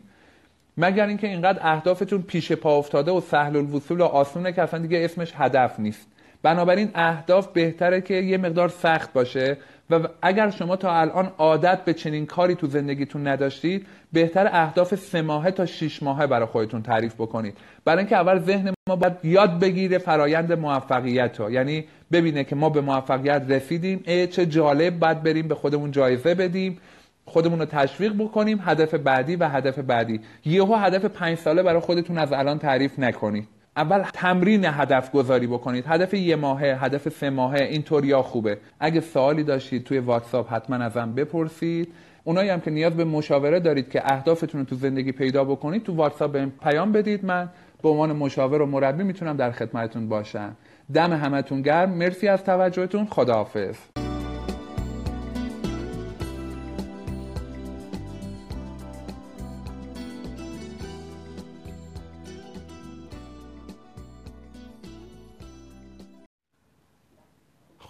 مگر 0.77 1.07
اینکه 1.07 1.27
اینقدر 1.27 1.59
اهدافتون 1.63 2.23
پیش 2.23 2.53
پا 2.53 2.77
افتاده 2.77 3.11
و 3.11 3.21
سهل 3.21 3.57
الوصول 3.57 4.01
و 4.01 4.05
آسونه 4.05 4.53
که 4.53 4.63
اصلا 4.63 4.81
دیگه 4.81 5.05
اسمش 5.05 5.33
هدف 5.37 5.81
نیست. 5.81 6.07
بنابراین 6.43 6.91
اهداف 6.95 7.47
بهتره 7.47 8.01
که 8.01 8.15
یه 8.15 8.39
مقدار 8.39 8.69
سخت 8.69 9.13
باشه. 9.13 9.57
و 9.91 10.09
اگر 10.23 10.51
شما 10.51 10.77
تا 10.77 11.01
الان 11.01 11.33
عادت 11.39 11.85
به 11.85 11.95
چنین 11.95 12.27
کاری 12.27 12.55
تو 12.55 12.67
زندگیتون 12.67 13.27
نداشتید 13.27 13.87
بهتر 14.13 14.49
اهداف 14.53 14.95
سه 14.95 15.23
ماهه 15.23 15.51
تا 15.51 15.67
شیش 15.67 16.03
ماهه 16.03 16.27
برای 16.27 16.47
خودتون 16.47 16.83
تعریف 16.83 17.15
بکنید. 17.15 17.57
برای 17.85 17.99
اینکه 17.99 18.17
اول 18.17 18.39
ذهن 18.39 18.73
ما 18.89 18.97
باید 18.97 19.13
یاد 19.25 19.61
بگیره 19.61 19.99
فرایند 19.99 20.53
موفقیت 20.53 21.41
رو. 21.41 21.51
یعنی 21.51 21.85
ببینه 22.13 22.45
که 22.45 22.57
ما 22.57 22.69
به 22.69 22.81
موفقیت 22.81 23.43
رسیدیم 23.49 24.03
ای 24.07 24.27
چه 24.27 24.47
جالب 24.47 24.99
باید 24.99 25.23
بریم 25.23 25.49
به 25.49 25.55
خودمون 25.55 25.91
جایزه 25.91 26.35
بدیم 26.35 26.79
خودمون 27.25 27.59
رو 27.59 27.65
تشویق 27.65 28.13
بکنیم 28.19 28.61
هدف 28.65 28.95
بعدی 28.95 29.37
و 29.37 29.49
هدف 29.49 29.79
بعدی. 29.79 30.21
یهو 30.45 30.75
هدف 30.75 31.05
پنج 31.05 31.39
ساله 31.39 31.63
برای 31.63 31.81
خودتون 31.81 32.19
از 32.19 32.33
الان 32.33 32.59
تعریف 32.59 32.99
نکنید. 32.99 33.58
اول 33.79 34.03
تمرین 34.13 34.65
هدف 34.65 35.13
گذاری 35.13 35.47
بکنید. 35.47 35.85
هدف 35.87 36.15
یه 36.15 36.37
ماهه 36.37 36.85
هدف 36.85 37.09
سه 37.09 37.31
ماهه 37.31 37.61
اینطوریا 37.61 38.23
خوبه. 38.23 38.59
اگه 38.81 39.01
سوالی 39.01 39.45
داشتید 39.45 39.85
توی 39.85 39.99
واتساپ 39.99 40.53
حتما 40.53 40.77
ازم 40.77 41.13
بپرسید. 41.13 41.93
اونایی 42.25 42.49
هم 42.51 42.61
که 42.61 42.71
نیاز 42.71 42.93
به 42.93 43.05
مشاوره 43.05 43.61
دارید 43.61 43.91
که 43.91 44.13
اهدافتون 44.13 44.61
رو 44.61 44.67
تو 44.67 44.77
زندگی 44.77 45.13
پیدا 45.13 45.45
بکنید 45.45 45.85
تو 45.85 45.95
واتساپ 45.95 46.33
به 46.33 46.47
پیام 46.47 46.93
بدید. 46.93 47.25
من 47.25 47.49
به 47.83 47.89
عنوان 47.89 48.13
مشاور 48.13 48.63
و 48.63 48.67
مربی 48.67 49.05
می‌تونم 49.05 49.37
در 49.37 49.51
خدمتتون 49.51 50.09
باشم. 50.09 50.57
دم 50.95 51.13
همتون 51.13 51.63
گرم. 51.63 51.91
مرسی 51.91 52.29
از 52.29 52.45
توجهتون. 52.45 53.07
خداحافظ. 53.07 54.08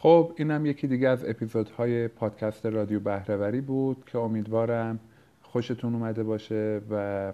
خب 0.01 0.33
اینم 0.37 0.67
یکی 0.67 0.87
دیگه 0.87 1.09
از 1.09 1.25
اپیزودهای 1.29 2.09
پادکست 2.09 2.67
رادیو 2.67 3.01
بهرهوری 3.01 3.61
بود 3.61 4.05
که 4.07 4.19
امیدوارم 4.19 5.01
خوشتون 5.43 5.95
اومده 5.95 6.23
باشه 6.23 6.81
و 6.91 7.33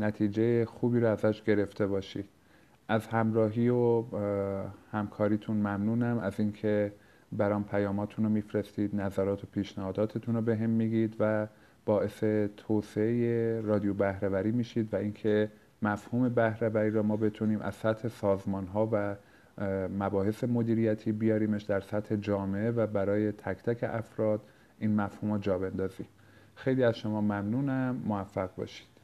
نتیجه 0.00 0.64
خوبی 0.64 1.00
رو 1.00 1.08
ازش 1.08 1.42
گرفته 1.42 1.86
باشید. 1.86 2.24
از 2.88 3.06
همراهی 3.06 3.68
و 3.68 4.04
همکاریتون 4.92 5.56
ممنونم. 5.56 6.18
از 6.18 6.40
اینکه 6.40 6.92
برام 7.32 7.64
پیاماتون 7.64 8.24
رو 8.24 8.30
میفرستید 8.30 8.96
نظرات 8.96 9.44
و 9.44 9.46
پیشنهاداتتون 9.52 10.34
رو 10.34 10.42
به 10.42 10.56
هم 10.56 10.70
میگید 10.70 11.16
و 11.18 11.46
باعث 11.84 12.24
توسعه 12.56 13.60
رادیو 13.60 13.94
بهرهوری 13.94 14.50
میشید 14.50 14.94
و 14.94 14.96
اینکه 14.96 15.50
مفهوم 15.82 16.28
بهرهوری 16.28 16.90
را 16.90 17.02
ما 17.02 17.16
بتونیم 17.16 17.60
از 17.60 17.74
سطح 17.74 18.08
سازمان 18.08 18.66
ها 18.66 18.88
و 18.92 19.16
مباحث 19.98 20.44
مدیریتی 20.44 21.12
بیاریمش 21.12 21.62
در 21.62 21.80
سطح 21.80 22.16
جامعه 22.16 22.70
و 22.70 22.86
برای 22.86 23.32
تک 23.32 23.62
تک 23.62 23.84
افراد 23.84 24.40
این 24.78 24.96
مفهوم 24.96 25.38
جا 25.38 25.58
بندازیم. 25.58 26.06
خیلی 26.54 26.84
از 26.84 26.96
شما 26.96 27.20
ممنونم. 27.20 28.02
موفق 28.04 28.54
باشید. 28.54 28.99